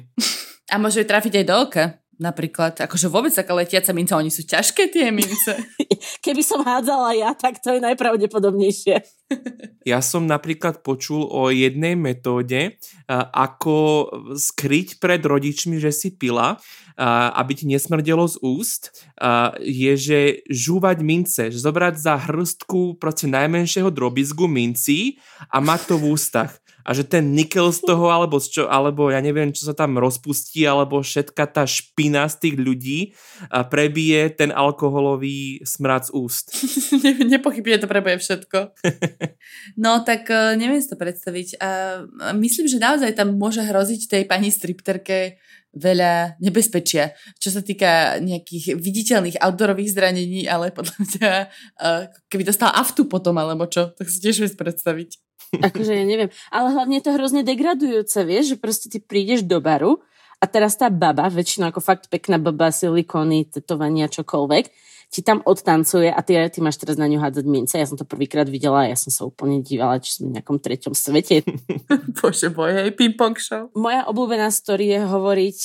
A 0.68 0.76
môže 0.76 1.08
trafiť 1.08 1.40
aj 1.40 1.44
do 1.48 1.56
oka. 1.56 1.84
Napríklad, 2.18 2.74
akože 2.82 3.06
vôbec 3.06 3.30
taká 3.30 3.54
letiaca 3.54 3.94
minca, 3.94 4.18
oni 4.18 4.34
sú 4.34 4.42
ťažké 4.42 4.90
tie 4.90 5.14
mince. 5.14 5.54
Keby 6.26 6.42
som 6.42 6.66
hádzala 6.66 7.14
ja, 7.14 7.30
tak 7.30 7.62
to 7.62 7.70
je 7.70 7.78
najpravdepodobnejšie. 7.78 8.98
ja 9.92 10.02
som 10.02 10.26
napríklad 10.26 10.82
počul 10.82 11.22
o 11.30 11.46
jednej 11.54 11.94
metóde, 11.94 12.74
ako 13.14 14.10
skryť 14.34 14.98
pred 14.98 15.22
rodičmi, 15.22 15.78
že 15.78 15.94
si 15.94 16.10
pila, 16.10 16.58
aby 17.38 17.52
ti 17.54 17.70
nesmrdelo 17.70 18.26
z 18.26 18.36
úst, 18.42 18.82
je, 19.62 19.92
že 19.94 20.42
žúvať 20.50 20.98
mince, 21.06 21.42
že 21.54 21.62
zobrať 21.62 21.94
za 22.02 22.18
hrstku 22.18 22.98
proste 22.98 23.30
najmenšieho 23.30 23.94
drobizgu 23.94 24.50
mincí 24.50 25.22
a 25.54 25.62
mať 25.62 25.94
to 25.94 25.94
v 26.02 26.18
ústach 26.18 26.58
a 26.88 26.96
že 26.96 27.04
ten 27.04 27.36
nikel 27.36 27.68
z 27.68 27.84
toho, 27.84 28.08
alebo, 28.08 28.40
z 28.40 28.48
čo, 28.48 28.62
alebo 28.64 29.12
ja 29.12 29.20
neviem, 29.20 29.52
čo 29.52 29.68
sa 29.68 29.76
tam 29.76 30.00
rozpustí, 30.00 30.64
alebo 30.64 31.04
všetka 31.04 31.44
tá 31.52 31.68
špina 31.68 32.24
z 32.32 32.48
tých 32.48 32.56
ľudí 32.56 33.00
a 33.52 33.68
prebije 33.68 34.32
ten 34.32 34.48
alkoholový 34.48 35.60
smrad 35.68 36.08
z 36.08 36.16
úst. 36.16 36.56
ne, 37.04 37.28
nepochybne 37.28 37.76
to 37.76 37.84
prebije 37.84 38.24
všetko. 38.24 38.72
no 39.84 40.00
tak 40.00 40.32
uh, 40.32 40.56
neviem 40.56 40.80
si 40.80 40.88
to 40.88 40.96
predstaviť. 40.96 41.60
A 41.60 41.70
myslím, 42.32 42.64
že 42.64 42.80
naozaj 42.80 43.12
tam 43.12 43.36
môže 43.36 43.60
hroziť 43.60 44.08
tej 44.08 44.22
pani 44.24 44.48
stripterke 44.48 45.36
veľa 45.78 46.42
nebezpečia, 46.42 47.14
čo 47.38 47.54
sa 47.54 47.62
týka 47.62 48.18
nejakých 48.18 48.74
viditeľných 48.76 49.38
outdoorových 49.38 49.94
zranení, 49.94 50.44
ale 50.44 50.74
podľa 50.74 50.96
mňa, 50.98 51.30
uh, 51.78 52.02
keby 52.26 52.42
dostal 52.44 52.74
aftu 52.74 53.06
potom, 53.06 53.38
alebo 53.38 53.64
čo, 53.70 53.94
tak 53.94 54.10
si 54.10 54.18
tiež 54.18 54.42
vieš 54.44 54.54
predstaviť. 54.58 55.10
Akože 55.72 55.94
ja 55.96 56.04
neviem. 56.04 56.28
Ale 56.52 56.74
hlavne 56.76 57.00
je 57.00 57.04
to 57.08 57.14
hrozne 57.16 57.42
degradujúce, 57.46 58.18
vieš, 58.26 58.54
že 58.54 58.56
proste 58.60 58.86
ty 58.92 58.98
prídeš 59.00 59.46
do 59.46 59.62
baru 59.62 60.02
a 60.38 60.44
teraz 60.46 60.78
tá 60.78 60.92
baba, 60.92 61.26
väčšinou 61.32 61.72
ako 61.72 61.80
fakt 61.82 62.06
pekná 62.12 62.38
baba, 62.38 62.70
silikóny, 62.70 63.48
tetovania, 63.48 64.06
čokoľvek, 64.06 64.64
ti 65.08 65.24
tam 65.24 65.40
odtancuje 65.40 66.12
a 66.12 66.20
ty, 66.20 66.36
ty 66.52 66.58
máš 66.60 66.76
teraz 66.76 67.00
na 67.00 67.08
ňu 67.08 67.16
hádzať 67.16 67.44
mince. 67.48 67.80
Ja 67.80 67.88
som 67.88 67.96
to 67.96 68.04
prvýkrát 68.04 68.44
videla 68.44 68.84
a 68.84 68.90
ja 68.92 68.96
som 68.96 69.08
sa 69.08 69.24
úplne 69.24 69.64
dívala, 69.64 70.04
či 70.04 70.20
som 70.20 70.28
v 70.28 70.36
nejakom 70.36 70.60
treťom 70.60 70.92
svete. 70.92 71.48
Bože 72.20 72.52
boj, 72.52 72.76
hej, 72.76 72.92
ping-pong 72.92 73.40
show. 73.40 73.72
Moja 73.72 74.04
obľúbená 74.04 74.52
story 74.52 74.92
je 74.92 75.00
hovoriť 75.00 75.58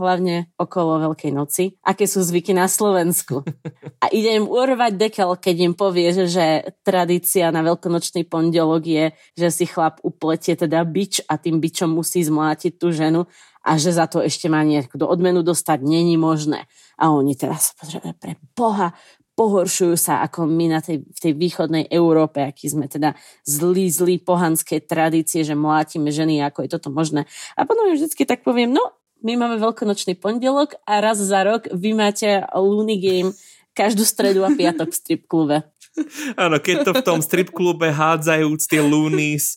hlavne 0.00 0.48
okolo 0.56 1.12
Veľkej 1.12 1.32
noci, 1.36 1.76
aké 1.84 2.08
sú 2.08 2.24
zvyky 2.24 2.56
na 2.56 2.72
Slovensku. 2.72 3.44
A 4.04 4.08
idem 4.12 4.48
urvať 4.48 4.96
dekel, 4.96 5.30
keď 5.36 5.56
im 5.66 5.74
povieš, 5.76 6.28
že 6.32 6.46
tradícia 6.80 7.52
na 7.52 7.60
veľkonočný 7.60 8.24
pondelok 8.24 8.82
je, 8.84 9.04
že 9.36 9.48
si 9.52 9.64
chlap 9.68 10.00
upletie 10.00 10.56
teda 10.56 10.84
bič 10.88 11.20
a 11.28 11.36
tým 11.36 11.60
bičom 11.60 11.92
musí 11.92 12.24
zmlátiť 12.24 12.80
tú 12.80 12.92
ženu 12.92 13.28
a 13.66 13.74
že 13.82 13.90
za 13.90 14.06
to 14.06 14.22
ešte 14.22 14.46
má 14.46 14.62
nejakú 14.62 14.94
odmenu 15.02 15.42
dostať, 15.42 15.82
není 15.82 16.14
možné. 16.14 16.70
A 16.94 17.10
oni 17.10 17.34
teraz 17.34 17.74
potrebujú 17.74 18.14
pre 18.14 18.32
Boha, 18.54 18.94
pohoršujú 19.36 19.98
sa 19.98 20.22
ako 20.22 20.46
my 20.46 20.78
na 20.78 20.80
tej, 20.80 21.02
v 21.02 21.18
tej 21.18 21.32
východnej 21.34 21.84
Európe, 21.90 22.40
aký 22.40 22.70
sme 22.70 22.86
teda 22.86 23.18
zlí, 23.44 23.90
zlí 23.90 24.22
pohanské 24.22 24.78
tradície, 24.80 25.42
že 25.42 25.58
mlátime 25.58 26.08
ženy, 26.14 26.40
ako 26.46 26.64
je 26.64 26.70
toto 26.72 26.88
možné. 26.88 27.26
A 27.58 27.68
potom 27.68 27.90
vždycky 27.90 28.24
tak 28.24 28.46
poviem, 28.46 28.72
no, 28.72 28.80
my 29.20 29.36
máme 29.36 29.58
veľkonočný 29.60 30.16
pondelok 30.16 30.78
a 30.86 31.02
raz 31.02 31.18
za 31.18 31.42
rok 31.42 31.68
vy 31.74 31.92
máte 31.92 32.46
Looney 32.54 33.02
Game 33.02 33.34
každú 33.76 34.08
stredu 34.08 34.40
a 34.46 34.54
piatok 34.56 34.88
v 34.88 34.96
strip 34.96 35.22
klube. 35.28 35.68
Áno, 36.42 36.60
keď 36.60 36.76
to 36.84 36.92
v 36.92 37.04
tom 37.04 37.20
strip 37.24 37.50
klube 37.52 37.88
hádzajúc 37.88 38.68
tie 38.68 38.82
lunis 38.84 39.56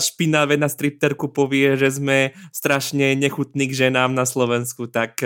špinavé 0.00 0.60
na 0.60 0.68
stripterku 0.68 1.32
povie, 1.32 1.76
že 1.76 2.00
sme 2.00 2.36
strašne 2.52 3.16
nechutní 3.16 3.70
k 3.70 3.88
ženám 3.88 4.12
na 4.12 4.28
Slovensku, 4.28 4.86
tak 4.88 5.20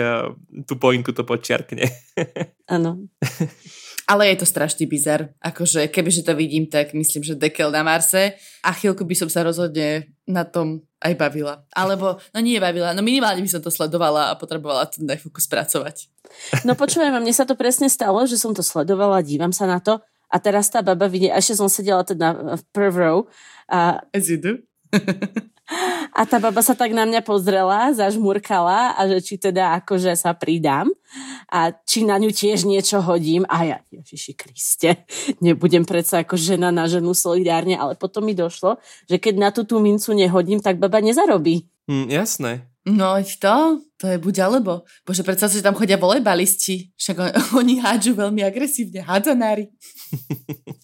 tú 0.65 0.73
poinku 0.79 1.11
to 1.11 1.27
počiarkne. 1.27 1.91
Áno. 2.75 3.07
Ale 4.05 4.29
je 4.29 4.45
to 4.45 4.45
strašný 4.45 4.85
bizar. 4.85 5.33
Akože 5.41 5.89
kebyže 5.89 6.29
to 6.29 6.37
vidím, 6.37 6.69
tak 6.69 6.93
myslím, 6.93 7.25
že 7.25 7.33
dekel 7.33 7.73
na 7.73 7.81
Marse 7.81 8.37
a 8.61 8.69
chvíľku 8.69 9.01
by 9.01 9.17
som 9.17 9.29
sa 9.33 9.41
rozhodne 9.41 10.13
na 10.29 10.45
tom 10.45 10.85
aj 11.01 11.17
bavila. 11.17 11.65
Alebo, 11.73 12.21
no 12.29 12.39
nie 12.41 12.61
bavila, 12.61 12.93
no 12.93 13.01
minimálne 13.01 13.41
by 13.41 13.49
som 13.49 13.65
to 13.65 13.73
sledovala 13.73 14.29
a 14.29 14.37
potrebovala 14.37 14.85
ten 14.85 15.09
najfuku 15.09 15.41
spracovať. 15.41 16.05
No 16.65 16.77
počujem, 16.77 17.17
mne 17.17 17.33
sa 17.33 17.49
to 17.49 17.57
presne 17.57 17.89
stalo, 17.89 18.21
že 18.29 18.37
som 18.37 18.53
to 18.53 18.61
sledovala, 18.61 19.25
dívam 19.25 19.49
sa 19.49 19.65
na 19.65 19.81
to 19.81 19.97
a 20.35 20.37
teraz 20.43 20.67
tá 20.67 20.83
baba 20.83 21.07
vidie, 21.07 21.31
a 21.31 21.39
ešte 21.39 21.55
som 21.55 21.71
sedela 21.71 22.03
teda 22.03 22.59
v 22.59 22.63
prv 22.75 22.93
row. 22.99 23.17
A, 23.71 24.03
As 24.11 24.27
you 24.27 24.35
do. 24.35 24.59
A 26.13 26.29
tá 26.29 26.37
baba 26.37 26.61
sa 26.61 26.77
tak 26.77 26.93
na 26.93 27.09
mňa 27.09 27.25
pozrela, 27.25 27.89
zažmurkala 27.89 28.93
a 28.93 29.01
že 29.09 29.17
či 29.25 29.35
teda 29.41 29.73
akože 29.81 30.13
sa 30.13 30.37
pridám 30.37 30.93
a 31.49 31.73
či 31.73 32.05
na 32.05 32.21
ňu 32.21 32.29
tiež 32.29 32.69
niečo 32.69 33.01
hodím. 33.01 33.49
A 33.49 33.65
ja, 33.65 33.77
Ježiši 33.89 34.37
Kriste, 34.37 35.09
nebudem 35.41 35.81
predsa 35.81 36.21
ako 36.21 36.37
žena 36.37 36.69
na 36.69 36.85
ženu 36.85 37.17
solidárne, 37.17 37.73
ale 37.73 37.97
potom 37.97 38.21
mi 38.21 38.37
došlo, 38.37 38.77
že 39.09 39.17
keď 39.17 39.33
na 39.41 39.49
tú 39.49 39.65
tú 39.65 39.81
mincu 39.81 40.13
nehodím, 40.13 40.61
tak 40.61 40.77
baba 40.77 41.01
nezarobí. 41.01 41.65
Mm, 41.89 42.13
jasné. 42.13 42.69
No 42.85 43.17
to, 43.17 43.81
to 43.97 44.05
je 44.13 44.17
buď 44.21 44.35
alebo. 44.45 44.85
Bože, 45.01 45.25
predsa 45.25 45.49
že 45.49 45.65
tam 45.65 45.73
chodia 45.73 45.97
volejbalisti. 45.97 46.93
Však 46.93 47.15
on, 47.17 47.29
oni 47.65 47.81
hádžu 47.81 48.13
veľmi 48.13 48.45
agresívne, 48.45 49.01
hádzanári. 49.01 49.73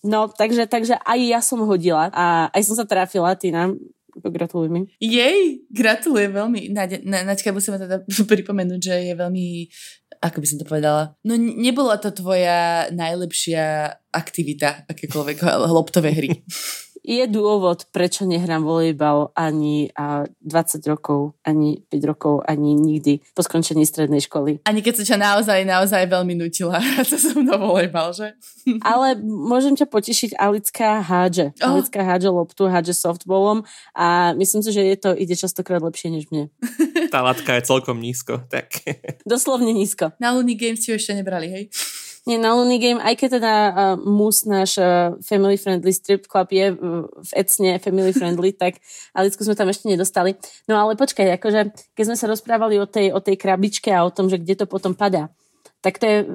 No, 0.02 0.26
takže, 0.26 0.66
takže 0.66 0.98
aj 0.98 1.20
ja 1.22 1.40
som 1.46 1.62
hodila 1.62 2.10
a 2.10 2.50
aj 2.50 2.62
som 2.66 2.74
sa 2.74 2.90
trafila, 2.90 3.38
Tina, 3.38 3.70
Gratuluj 4.12 4.68
mi. 4.68 4.92
Jej, 5.00 5.64
gratulujem 5.72 6.36
veľmi. 6.36 6.76
Naďa, 6.76 7.00
na, 7.08 7.24
Naďka, 7.24 7.56
musíme 7.56 7.80
teda 7.80 8.04
pripomenúť, 8.32 8.82
že 8.84 8.96
je 9.08 9.14
veľmi, 9.16 9.72
ako 10.20 10.38
by 10.44 10.48
som 10.48 10.58
to 10.60 10.68
povedala, 10.68 11.16
no 11.24 11.40
nebola 11.40 11.96
to 11.96 12.12
tvoja 12.12 12.92
najlepšia 12.92 13.96
aktivita, 14.12 14.84
akékoľvek 14.92 15.38
loptové 15.72 16.12
hry. 16.12 16.30
Je 17.02 17.26
dôvod, 17.26 17.90
prečo 17.90 18.30
nehrám 18.30 18.62
volejbal 18.62 19.34
ani 19.34 19.90
20 19.94 20.46
rokov, 20.86 21.34
ani 21.42 21.82
5 21.90 22.10
rokov, 22.10 22.46
ani 22.46 22.78
nikdy 22.78 23.26
po 23.34 23.42
skončení 23.42 23.86
strednej 23.86 24.22
školy. 24.22 24.62
Ani 24.70 24.86
keď 24.86 25.02
sa 25.02 25.04
ťa 25.14 25.18
naozaj, 25.18 25.60
naozaj 25.66 26.06
veľmi 26.06 26.38
nutila 26.38 26.78
hrať 26.78 27.18
sa 27.18 27.18
som 27.18 27.42
mnou 27.42 27.74
volejbal, 27.74 28.14
že? 28.14 28.38
Ale 28.86 29.18
môžem 29.26 29.74
ťa 29.74 29.90
potešiť, 29.90 30.38
Alická 30.38 31.02
hádže. 31.02 31.58
Oh. 31.66 31.78
Alická 31.78 32.06
hádže 32.06 32.30
loptu, 32.30 32.70
hádže 32.70 32.94
softballom 32.94 33.66
a 33.98 34.38
myslím 34.38 34.62
si, 34.62 34.70
že 34.70 34.82
je 34.86 34.98
to 34.98 35.10
ide 35.18 35.34
častokrát 35.34 35.82
lepšie 35.82 36.14
než 36.14 36.30
mne. 36.30 36.54
Tá 37.12 37.20
latka 37.20 37.60
je 37.60 37.68
celkom 37.68 38.00
nízko, 38.00 38.40
tak. 38.48 38.72
Doslovne 39.28 39.76
nízko. 39.76 40.16
Na 40.16 40.32
Looney 40.32 40.56
Games 40.56 40.80
ti 40.80 40.96
ešte 40.96 41.12
nebrali, 41.12 41.52
hej? 41.52 41.64
Nie, 42.22 42.38
na 42.38 42.54
Looney 42.54 42.78
Game, 42.78 43.02
aj 43.02 43.18
keď 43.18 43.30
teda 43.42 43.54
uh, 43.54 43.74
mus 43.98 44.46
náš 44.46 44.78
uh, 44.78 45.18
family 45.26 45.58
friendly 45.58 45.90
strip 45.90 46.30
club 46.30 46.54
je 46.54 46.70
uh, 46.70 47.10
v 47.10 47.32
Ecne 47.34 47.82
family 47.82 48.14
friendly, 48.14 48.54
tak 48.62 48.78
Alicku 49.18 49.42
sme 49.42 49.58
tam 49.58 49.74
ešte 49.74 49.90
nedostali. 49.90 50.38
No 50.70 50.78
ale 50.78 50.94
počkaj, 50.94 51.42
akože 51.42 51.74
keď 51.98 52.04
sme 52.06 52.18
sa 52.22 52.30
rozprávali 52.30 52.78
o 52.78 52.86
tej, 52.86 53.10
o 53.10 53.18
tej 53.18 53.42
krabičke 53.42 53.90
a 53.90 54.06
o 54.06 54.14
tom, 54.14 54.30
že 54.30 54.38
kde 54.38 54.54
to 54.54 54.66
potom 54.70 54.94
padá, 54.94 55.34
tak 55.82 55.98
to 55.98 56.06
je 56.06 56.18
e, 56.22 56.28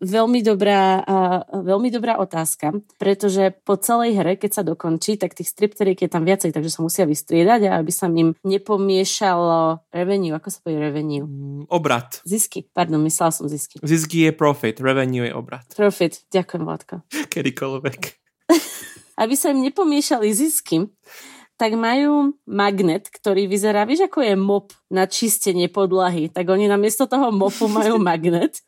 veľmi 0.00 0.40
dobrá, 0.40 1.04
veľmi 1.52 1.92
dobrá 1.92 2.16
otázka, 2.16 2.80
pretože 2.96 3.52
po 3.62 3.76
celej 3.76 4.16
hre, 4.16 4.40
keď 4.40 4.50
sa 4.50 4.62
dokončí, 4.64 5.20
tak 5.20 5.36
tých 5.36 5.52
stripteriek 5.52 6.00
je 6.00 6.10
tam 6.10 6.24
viacej, 6.24 6.56
takže 6.56 6.72
sa 6.72 6.80
musia 6.80 7.04
vystriedať 7.04 7.68
a 7.68 7.78
aby 7.78 7.92
sa 7.92 8.08
im 8.08 8.32
nepomiešalo 8.42 9.84
revenue, 9.92 10.34
ako 10.34 10.48
sa 10.48 10.58
povie 10.64 10.80
revenue? 10.80 11.28
Mm, 11.28 11.68
obrat. 11.68 12.24
Zisky, 12.24 12.64
pardon, 12.72 13.04
myslela 13.04 13.30
som 13.30 13.46
zisky. 13.46 13.76
Zisky 13.84 14.26
je 14.26 14.32
profit, 14.32 14.80
revenue 14.80 15.28
je 15.28 15.32
obrat. 15.36 15.68
Profit, 15.76 16.24
ďakujem, 16.32 16.62
Vládko. 16.64 16.94
Kedykoľvek. 17.32 18.00
aby 19.22 19.34
sa 19.34 19.50
im 19.50 19.60
nepomiešali 19.66 20.30
zisky, 20.30 20.86
tak 21.58 21.74
majú 21.74 22.38
magnet, 22.46 23.10
ktorý 23.10 23.50
vyzerá, 23.50 23.82
vieš, 23.82 24.06
ako 24.06 24.22
je 24.22 24.34
mop 24.38 24.70
na 24.86 25.10
čistenie 25.10 25.66
podlahy. 25.66 26.30
Tak 26.30 26.46
oni 26.46 26.70
namiesto 26.70 27.10
toho 27.10 27.34
mopu 27.34 27.66
majú 27.66 27.98
magnet 28.08 28.62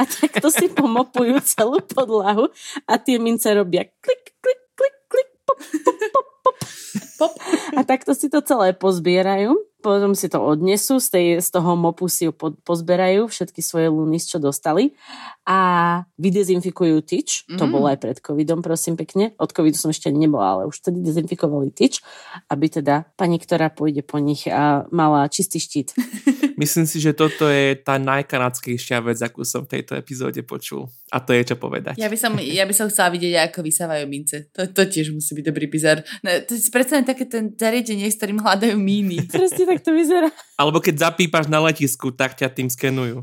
a 0.00 0.08
takto 0.08 0.48
si 0.48 0.72
pomopujú 0.72 1.36
celú 1.44 1.84
podlahu 1.84 2.48
a 2.88 2.96
tie 2.96 3.20
mince 3.20 3.52
robia 3.52 3.84
klik, 4.00 4.32
klik, 4.40 4.62
klik, 4.72 4.96
klik, 5.12 5.30
pop, 5.44 5.60
pop, 5.60 5.96
pop, 6.16 6.28
pop. 7.24 7.32
A 7.72 7.80
takto 7.88 8.12
si 8.12 8.28
to 8.28 8.44
celé 8.44 8.76
pozbierajú 8.76 9.56
potom 9.84 10.16
si 10.16 10.32
to 10.32 10.40
odnesú, 10.40 10.96
z, 10.96 11.08
tej, 11.12 11.26
z 11.44 11.48
toho 11.52 11.76
mopu 11.76 12.08
si 12.08 12.24
ju 12.24 12.32
po, 12.32 12.56
pozberajú, 12.64 13.28
všetky 13.28 13.60
svoje 13.60 13.92
lunis, 13.92 14.24
čo 14.24 14.40
dostali 14.40 14.96
a 15.44 15.58
vydezinfikujú 16.16 17.04
tyč. 17.04 17.44
Mm. 17.52 17.60
To 17.60 17.64
bolo 17.68 17.92
aj 17.92 18.00
pred 18.00 18.16
covidom, 18.24 18.64
prosím 18.64 18.96
pekne. 18.96 19.36
Od 19.36 19.52
covidu 19.52 19.76
som 19.76 19.92
ešte 19.92 20.08
nebola, 20.08 20.56
ale 20.56 20.72
už 20.72 20.80
vtedy 20.80 21.04
dezinfikovali 21.04 21.68
tyč, 21.68 22.00
aby 22.48 22.72
teda 22.72 23.04
pani, 23.20 23.36
ktorá 23.36 23.68
pôjde 23.68 24.00
po 24.00 24.16
nich 24.16 24.48
a 24.48 24.88
mala 24.88 25.28
čistý 25.28 25.60
štít. 25.60 25.92
Myslím 26.54 26.86
si, 26.86 27.02
že 27.02 27.12
toto 27.14 27.50
je 27.50 27.74
tá 27.74 27.98
najkanadskejšia 27.98 29.02
vec, 29.02 29.18
akú 29.20 29.42
som 29.42 29.66
v 29.66 29.78
tejto 29.78 29.98
epizóde 29.98 30.40
počul. 30.46 30.86
A 31.10 31.22
to 31.22 31.34
je 31.34 31.42
čo 31.42 31.56
povedať. 31.58 31.98
Ja 31.98 32.10
by 32.10 32.18
som, 32.18 32.34
ja 32.38 32.64
by 32.66 32.74
som 32.74 32.90
chcela 32.90 33.10
vidieť, 33.14 33.50
ako 33.50 33.62
vysávajú 33.62 34.04
mince. 34.10 34.50
To, 34.54 34.66
to 34.66 34.86
tiež 34.86 35.14
musí 35.14 35.34
byť 35.34 35.44
dobrý 35.46 35.66
bizar. 35.70 36.02
No, 36.22 36.30
to 36.42 36.58
si 36.58 36.70
predstavím 36.74 37.06
také 37.06 37.26
ten 37.26 37.54
zariadenie, 37.54 38.06
s 38.10 38.18
ktorým 38.18 38.42
hľadajú 38.42 38.74
míny. 38.78 39.26
Presne 39.34 39.66
tak 39.66 39.82
to 39.82 39.94
vyzerá. 39.94 40.30
Alebo 40.58 40.82
keď 40.82 41.10
zapípaš 41.10 41.46
na 41.46 41.62
letisku, 41.62 42.10
tak 42.10 42.34
ťa 42.34 42.50
tým 42.50 42.66
skenujú. 42.70 43.22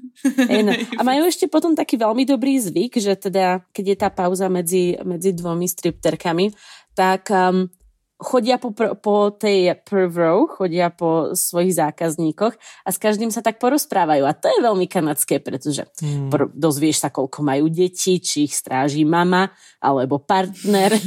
no. 0.66 0.72
A 0.98 1.00
majú 1.06 1.26
ešte 1.26 1.46
potom 1.46 1.78
taký 1.78 1.98
veľmi 1.98 2.26
dobrý 2.26 2.58
zvyk, 2.58 2.98
že 2.98 3.14
teda, 3.14 3.62
keď 3.70 3.84
je 3.86 3.96
tá 3.96 4.08
pauza 4.10 4.50
medzi, 4.50 4.98
medzi 5.06 5.30
dvomi 5.34 5.66
stripterkami, 5.70 6.50
tak 6.98 7.30
um, 7.30 7.70
chodia 8.18 8.58
po, 8.58 8.74
po 8.74 9.30
tej 9.30 9.78
prv 9.86 10.10
row, 10.10 10.38
chodia 10.50 10.90
po 10.90 11.38
svojich 11.38 11.78
zákazníkoch 11.78 12.54
a 12.58 12.88
s 12.90 12.98
každým 12.98 13.30
sa 13.30 13.40
tak 13.40 13.62
porozprávajú. 13.62 14.26
A 14.26 14.34
to 14.34 14.50
je 14.50 14.58
veľmi 14.58 14.90
kanadské, 14.90 15.38
pretože 15.38 15.86
hmm. 16.02 16.28
pr- 16.28 16.50
dozvieš 16.50 17.06
sa, 17.06 17.14
koľko 17.14 17.46
majú 17.46 17.70
detí, 17.70 18.18
či 18.18 18.50
ich 18.50 18.54
stráži 18.58 19.06
mama 19.06 19.54
alebo 19.78 20.18
partner, 20.18 20.98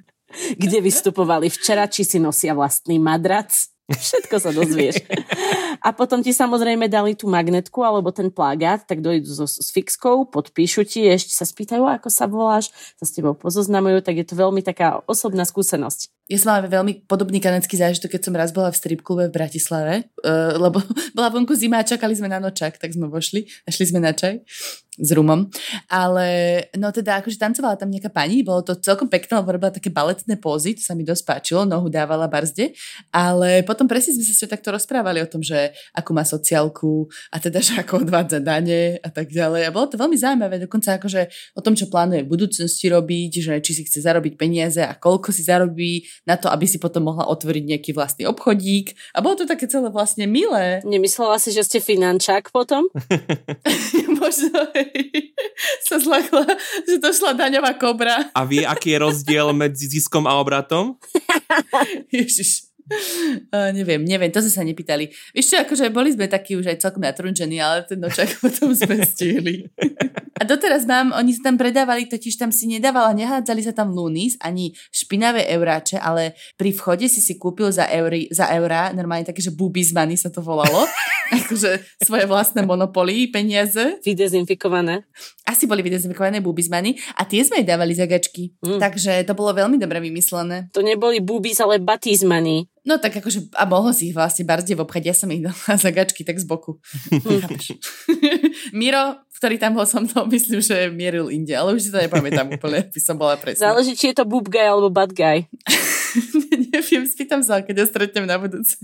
kde 0.60 0.78
vystupovali 0.82 1.46
včera, 1.48 1.86
či 1.86 2.02
si 2.02 2.18
nosia 2.18 2.52
vlastný 2.52 2.98
madrac 2.98 3.54
Všetko 3.86 4.42
sa 4.42 4.50
dozvieš. 4.50 4.98
A 5.78 5.94
potom 5.94 6.18
ti 6.18 6.34
samozrejme 6.34 6.90
dali 6.90 7.14
tú 7.14 7.30
magnetku 7.30 7.86
alebo 7.86 8.10
ten 8.10 8.34
plagát, 8.34 8.82
tak 8.82 8.98
dojdu 8.98 9.30
so, 9.30 9.46
s 9.46 9.70
fixkou, 9.70 10.26
podpíšu 10.26 10.82
ti, 10.82 11.06
ešte 11.06 11.30
sa 11.30 11.46
spýtajú, 11.46 11.86
ako 11.86 12.10
sa 12.10 12.26
voláš, 12.26 12.74
sa 12.98 13.06
s 13.06 13.14
tebou 13.14 13.38
pozoznamujú, 13.38 14.02
tak 14.02 14.18
je 14.18 14.26
to 14.26 14.34
veľmi 14.34 14.58
taká 14.66 15.06
osobná 15.06 15.46
skúsenosť. 15.46 16.15
Ja 16.26 16.42
som 16.42 16.50
mala 16.50 16.66
veľmi 16.66 17.06
podobný 17.06 17.38
kanadský 17.38 17.78
zážitok, 17.78 18.18
keď 18.18 18.22
som 18.26 18.34
raz 18.34 18.50
bola 18.50 18.74
v 18.74 18.78
strip 18.78 19.00
klube 19.06 19.30
v 19.30 19.36
Bratislave, 19.36 20.10
uh, 20.26 20.58
lebo 20.58 20.82
bola 21.16 21.30
vonku 21.30 21.54
zima 21.54 21.78
a 21.82 21.86
čakali 21.86 22.18
sme 22.18 22.26
na 22.26 22.42
nočák, 22.42 22.82
tak 22.82 22.90
sme 22.90 23.06
vošli 23.06 23.46
a 23.62 23.70
šli 23.70 23.94
sme 23.94 24.00
na 24.02 24.10
čaj 24.10 24.42
s 24.96 25.10
rumom. 25.12 25.48
Ale 25.86 26.26
no 26.76 26.88
teda 26.90 27.20
akože 27.20 27.36
tancovala 27.36 27.76
tam 27.76 27.92
nejaká 27.92 28.08
pani, 28.08 28.40
bolo 28.40 28.64
to 28.64 28.76
celkom 28.80 29.06
pekné, 29.06 29.38
lebo 29.38 29.52
robila 29.52 29.72
také 29.72 29.92
baletné 29.92 30.40
pózy, 30.40 30.76
to 30.76 30.82
sa 30.82 30.96
mi 30.96 31.04
dosť 31.04 31.22
páčilo, 31.24 31.68
nohu 31.68 31.92
dávala 31.92 32.26
barzde, 32.26 32.72
ale 33.12 33.62
potom 33.62 33.84
presne 33.84 34.16
sme 34.16 34.24
sa 34.24 34.34
s 34.34 34.42
takto 34.48 34.72
rozprávali 34.72 35.20
o 35.20 35.28
tom, 35.28 35.44
že 35.44 35.72
akú 35.92 36.16
má 36.16 36.24
sociálku 36.24 37.08
a 37.32 37.36
teda, 37.36 37.60
že 37.60 37.80
ako 37.80 38.08
odvádza 38.08 38.40
dane 38.40 38.98
a 39.00 39.08
tak 39.12 39.30
ďalej. 39.30 39.68
A 39.68 39.74
bolo 39.74 39.86
to 39.88 40.00
veľmi 40.00 40.16
zaujímavé, 40.16 40.60
dokonca 40.62 40.96
akože 40.96 41.54
o 41.56 41.60
tom, 41.60 41.76
čo 41.76 41.92
plánuje 41.92 42.24
v 42.24 42.32
budúcnosti 42.32 42.86
robiť, 42.88 43.32
že 43.42 43.54
či 43.60 43.72
si 43.76 43.82
chce 43.84 44.00
zarobiť 44.02 44.34
peniaze 44.40 44.80
a 44.80 44.96
koľko 44.96 45.30
si 45.30 45.44
zarobí 45.44 46.08
na 46.24 46.40
to, 46.40 46.48
aby 46.48 46.64
si 46.64 46.80
potom 46.80 47.06
mohla 47.06 47.28
otvoriť 47.28 47.64
nejaký 47.64 47.90
vlastný 47.92 48.24
obchodík. 48.26 48.96
A 49.12 49.20
bolo 49.20 49.36
to 49.38 49.44
také 49.44 49.68
celé 49.68 49.92
vlastne 49.92 50.24
milé. 50.24 50.80
Nemyslela 50.82 51.36
si, 51.38 51.52
že 51.52 51.66
ste 51.66 51.78
finančák 51.78 52.50
potom? 52.50 52.88
Možno 54.20 54.60
sa 55.88 55.96
zlakla, 56.02 56.44
že 56.84 56.98
to 56.98 57.10
šla 57.14 57.32
daňová 57.38 57.78
kobra. 57.78 58.30
A 58.34 58.42
vie, 58.42 58.66
aký 58.66 58.94
je 58.94 58.98
rozdiel 59.02 59.50
medzi 59.54 59.86
ziskom 59.90 60.26
a 60.26 60.36
obratom? 60.38 60.98
Ježiš. 62.14 62.65
Uh, 62.86 63.74
neviem, 63.74 63.98
neviem, 64.06 64.30
to 64.30 64.38
sme 64.38 64.52
sa 64.52 64.62
nepýtali. 64.62 65.10
Vieš 65.34 65.46
čo, 65.50 65.56
akože 65.66 65.90
boli 65.90 66.14
sme 66.14 66.30
takí 66.30 66.54
už 66.54 66.70
aj 66.70 66.78
celkom 66.86 67.02
natrunčení, 67.02 67.58
ale 67.58 67.82
ten 67.82 67.98
nočak 67.98 68.30
potom 68.42 68.70
sme 68.70 69.02
stihli. 69.02 69.66
A 70.36 70.44
doteraz 70.44 70.84
mám, 70.84 71.16
oni 71.16 71.32
sa 71.34 71.50
tam 71.50 71.56
predávali, 71.56 72.06
totiž 72.06 72.36
tam 72.36 72.52
si 72.52 72.68
nedávala, 72.68 73.16
nehádzali 73.16 73.64
sa 73.64 73.72
tam 73.72 73.90
lunis, 73.90 74.36
ani 74.38 74.70
špinavé 74.92 75.48
euráče, 75.48 75.96
ale 75.98 76.36
pri 76.54 76.76
vchode 76.76 77.08
si 77.08 77.24
si 77.24 77.40
kúpil 77.40 77.72
za, 77.72 77.88
eury, 77.88 78.28
za 78.28 78.52
eurá, 78.52 78.92
normálne 78.92 79.24
také, 79.26 79.40
že 79.40 79.50
boobies 79.50 79.96
money 79.96 80.14
sa 80.14 80.28
to 80.28 80.44
volalo, 80.44 80.84
akože 81.42 82.04
svoje 82.04 82.28
vlastné 82.28 82.62
monopoly, 82.68 83.32
peniaze. 83.32 83.98
Vydezinfikované. 84.04 85.08
Asi 85.48 85.64
boli 85.64 85.80
vydezinfikované 85.82 86.44
boobies 86.44 86.68
money 86.68 86.94
a 87.16 87.24
tie 87.24 87.40
sme 87.40 87.64
jej 87.64 87.66
dávali 87.66 87.96
za 87.96 88.04
gačky. 88.04 88.54
Mm. 88.60 88.78
Takže 88.78 89.24
to 89.24 89.32
bolo 89.32 89.56
veľmi 89.56 89.80
dobre 89.80 90.04
vymyslené. 90.04 90.68
To 90.76 90.84
neboli 90.84 91.24
boobies, 91.24 91.58
ale 91.64 91.80
money. 92.28 92.68
No 92.86 93.02
tak 93.02 93.18
akože, 93.18 93.50
a 93.58 93.66
mohol 93.66 93.90
si 93.90 94.08
ich 94.08 94.14
vlastne 94.14 94.46
v 94.46 94.78
obchať, 94.78 95.02
ja 95.10 95.14
som 95.14 95.26
ich 95.34 95.42
dala 95.42 95.74
za 95.84 95.90
gačky 95.90 96.22
tak 96.22 96.38
z 96.38 96.46
boku. 96.46 96.78
Miro, 98.78 99.26
ktorý 99.42 99.58
tam 99.58 99.74
bol 99.74 99.84
som 99.84 100.06
mnou, 100.06 100.30
myslím, 100.34 100.62
že 100.62 100.86
mieril 100.94 101.26
inde, 101.28 101.50
ale 101.52 101.74
už 101.74 101.82
si 101.82 101.90
to 101.90 101.98
nepamätám 101.98 102.46
úplne, 102.46 102.86
by 102.86 103.00
som 103.02 103.18
bola 103.18 103.34
presná. 103.34 103.74
Záleží, 103.74 103.98
či 103.98 104.14
je 104.14 104.22
to 104.22 104.24
boob 104.24 104.46
guy 104.46 104.70
alebo 104.70 104.86
bad 104.88 105.10
guy. 105.10 105.50
Neviem, 106.72 107.04
spýtam 107.04 107.42
sa, 107.42 107.60
keď 107.60 107.82
ho 107.82 107.86
stretnem 107.90 108.24
na 108.24 108.38
budúce. 108.38 108.78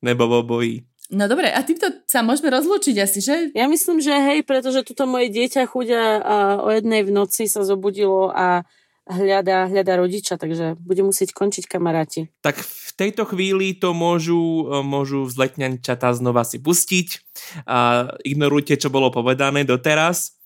Nebo 0.00 0.26
bojí. 0.42 0.88
No 1.06 1.30
dobre, 1.30 1.54
a 1.54 1.62
týmto 1.62 1.86
sa 2.10 2.26
môžeme 2.26 2.50
rozlúčiť 2.50 2.96
asi, 2.98 3.22
že? 3.22 3.54
Ja 3.54 3.70
myslím, 3.70 4.02
že 4.02 4.10
hej, 4.10 4.42
pretože 4.42 4.82
toto 4.82 5.06
moje 5.06 5.30
dieťa 5.30 5.70
chudia 5.70 6.18
a 6.18 6.36
o 6.58 6.68
jednej 6.74 7.06
v 7.06 7.14
noci 7.14 7.46
sa 7.46 7.62
zobudilo 7.62 8.34
a 8.34 8.66
hľadá, 9.06 9.70
hľadá 9.70 10.02
rodiča, 10.02 10.36
takže 10.36 10.74
bude 10.82 11.02
musieť 11.06 11.32
končiť 11.32 11.70
kamaráti. 11.70 12.28
Tak 12.42 12.58
v 12.58 12.90
tejto 12.98 13.24
chvíli 13.30 13.78
to 13.78 13.94
môžu, 13.94 14.66
môžu 14.82 15.24
vzletňančatá 15.30 16.10
znova 16.18 16.42
si 16.42 16.58
pustiť 16.58 17.22
a 17.64 18.10
ignorujte, 18.26 18.74
čo 18.76 18.90
bolo 18.90 19.14
povedané 19.14 19.62
doteraz 19.62 20.36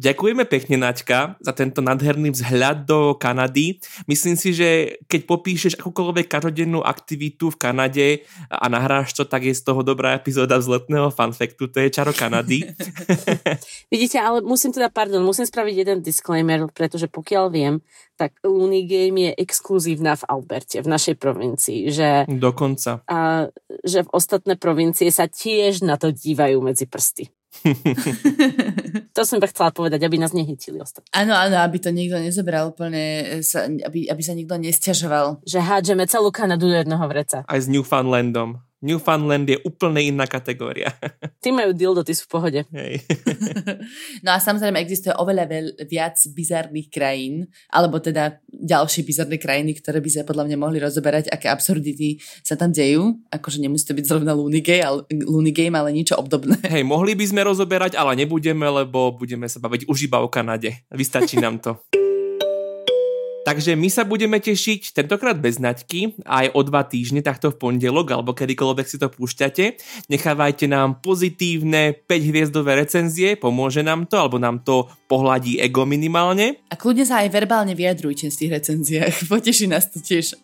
Ďakujeme 0.00 0.48
pekne, 0.48 0.80
Naťka, 0.80 1.36
za 1.36 1.52
tento 1.52 1.84
nádherný 1.84 2.32
vzhľad 2.32 2.88
do 2.88 3.12
Kanady. 3.12 3.76
Myslím 4.08 4.32
si, 4.32 4.56
že 4.56 4.96
keď 5.04 5.28
popíšeš 5.28 5.76
akúkoľvek 5.76 6.32
každodennú 6.32 6.80
aktivitu 6.80 7.52
v 7.52 7.60
Kanade 7.60 8.08
a 8.48 8.66
nahráš 8.72 9.12
to, 9.12 9.28
tak 9.28 9.44
je 9.44 9.52
z 9.52 9.60
toho 9.60 9.84
dobrá 9.84 10.16
epizóda 10.16 10.56
vzletného 10.56 11.12
fanfektu. 11.12 11.68
To 11.68 11.76
je 11.76 11.92
čaro 11.92 12.16
Kanady. 12.16 12.64
Vidíte, 13.92 14.16
ale 14.16 14.40
musím 14.40 14.72
teda, 14.72 14.88
pardon, 14.88 15.20
musím 15.20 15.44
spraviť 15.44 15.74
jeden 15.76 15.98
disclaimer, 16.00 16.64
pretože 16.72 17.12
pokiaľ 17.12 17.44
viem, 17.52 17.84
tak 18.20 18.36
Unigame 18.44 19.32
je 19.32 19.40
exkluzívna 19.40 20.12
v 20.20 20.28
Alberte, 20.28 20.84
v 20.84 20.92
našej 20.92 21.16
provincii. 21.16 21.88
Že, 21.88 22.28
Dokonca. 22.28 23.00
A, 23.08 23.48
že 23.80 24.04
v 24.04 24.12
ostatné 24.12 24.60
provincie 24.60 25.08
sa 25.08 25.24
tiež 25.24 25.80
na 25.80 25.96
to 25.96 26.12
dívajú 26.12 26.60
medzi 26.60 26.84
prsty. 26.84 27.32
to 29.16 29.20
som 29.26 29.42
iba 29.42 29.48
chcela 29.50 29.74
povedať, 29.74 30.04
aby 30.06 30.20
nás 30.20 30.36
nehytili 30.36 30.78
ostatní. 30.78 31.08
Áno, 31.16 31.34
áno, 31.34 31.64
aby 31.64 31.82
to 31.82 31.90
nikto 31.90 32.20
nezobral 32.20 32.70
úplne, 32.70 33.40
sa, 33.40 33.66
aby, 33.66 34.06
aby 34.06 34.22
sa 34.22 34.36
nikto 34.36 34.60
nestiažoval. 34.60 35.40
Že 35.48 35.58
hádžeme 35.64 36.04
celú 36.04 36.28
Kanadu 36.30 36.68
do 36.68 36.76
jedného 36.76 37.02
vreca. 37.08 37.42
Aj 37.48 37.58
s 37.58 37.66
Newfoundlandom. 37.66 38.60
Newfoundland 38.80 39.44
je 39.44 39.60
úplne 39.60 40.00
iná 40.00 40.24
kategória. 40.24 40.96
Ty 41.40 41.52
majú 41.52 41.76
dildo, 41.76 42.00
ty 42.00 42.16
sú 42.16 42.24
v 42.28 42.32
pohode. 42.32 42.60
Hej. 42.72 43.04
no 44.24 44.32
a 44.32 44.40
samozrejme 44.40 44.80
existuje 44.80 45.12
oveľa 45.12 45.44
veľ, 45.48 45.66
viac 45.84 46.16
bizarných 46.32 46.88
krajín, 46.88 47.44
alebo 47.68 48.00
teda 48.00 48.40
ďalšie 48.48 49.04
bizarné 49.04 49.36
krajiny, 49.36 49.76
ktoré 49.76 50.00
by 50.00 50.10
sa 50.10 50.22
podľa 50.24 50.48
mňa 50.48 50.56
mohli 50.56 50.80
rozoberať, 50.80 51.28
aké 51.28 51.52
absurdity 51.52 52.20
sa 52.40 52.56
tam 52.56 52.72
dejú. 52.72 53.20
Akože 53.28 53.60
nemusí 53.60 53.84
to 53.84 53.92
byť 53.92 54.04
zrovna 54.08 54.32
Looney 54.32 54.64
Game, 54.64 54.84
ale, 54.84 55.04
Looney 55.12 55.52
Game, 55.52 55.76
ale 55.76 55.92
niečo 55.92 56.16
obdobné. 56.16 56.56
Hej, 56.72 56.84
mohli 56.88 57.12
by 57.12 57.24
sme 57.28 57.44
rozoberať, 57.44 58.00
ale 58.00 58.16
nebudeme, 58.16 58.64
lebo 58.64 59.12
budeme 59.12 59.44
sa 59.44 59.60
baviť 59.60 59.88
už 59.92 60.08
iba 60.08 60.24
o 60.24 60.32
Kanade. 60.32 60.88
Vystačí 60.88 61.36
nám 61.36 61.60
to. 61.60 61.76
Takže 63.50 63.74
my 63.74 63.90
sa 63.90 64.06
budeme 64.06 64.38
tešiť 64.38 64.94
tentokrát 64.94 65.34
bez 65.34 65.58
naďky 65.58 66.22
aj 66.22 66.54
o 66.54 66.62
dva 66.62 66.86
týždne, 66.86 67.18
takto 67.18 67.50
v 67.50 67.58
pondelok 67.58 68.14
alebo 68.14 68.30
kedykoľvek 68.30 68.86
si 68.86 68.94
to 68.94 69.10
púšťate. 69.10 69.74
Nechávajte 70.06 70.70
nám 70.70 71.02
pozitívne 71.02 71.98
5 71.98 72.30
hviezdové 72.30 72.78
recenzie, 72.78 73.34
pomôže 73.34 73.82
nám 73.82 74.06
to, 74.06 74.22
alebo 74.22 74.38
nám 74.38 74.62
to 74.62 74.86
pohľadí 75.10 75.58
ego 75.58 75.82
minimálne. 75.82 76.62
A 76.70 76.78
kľudne 76.78 77.02
sa 77.02 77.26
aj 77.26 77.34
verbálne 77.34 77.74
vyjadrujte 77.74 78.30
v 78.30 78.38
tých 78.38 78.54
recenziách, 78.54 79.14
poteší 79.34 79.66
nás 79.66 79.90
to 79.90 79.98
tiež 79.98 80.38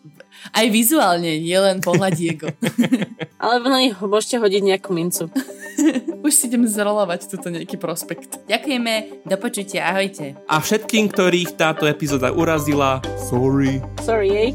aj 0.53 0.65
vizuálne, 0.71 1.39
nielen 1.39 1.83
pohľadí 1.83 2.23
ego. 2.37 2.49
Alebo 3.43 3.69
na 3.69 3.83
nich 3.83 3.95
môžete 3.99 4.41
hodiť 4.41 4.61
nejakú 4.63 4.91
mincu. 4.95 5.29
Už 6.25 6.33
si 6.33 6.49
idem 6.49 6.65
zrolovať 6.65 7.29
túto 7.29 7.53
nejaký 7.53 7.77
prospekt. 7.77 8.41
Ďakujeme, 8.49 9.23
do 9.23 9.35
počutia, 9.37 9.93
ahojte. 9.93 10.33
A 10.49 10.57
všetkým, 10.57 11.13
ktorých 11.13 11.55
táto 11.55 11.85
epizóda 11.85 12.33
urazila, 12.33 12.99
sorry. 13.29 13.79
Sorry, 14.01 14.29
jej. 14.33 14.49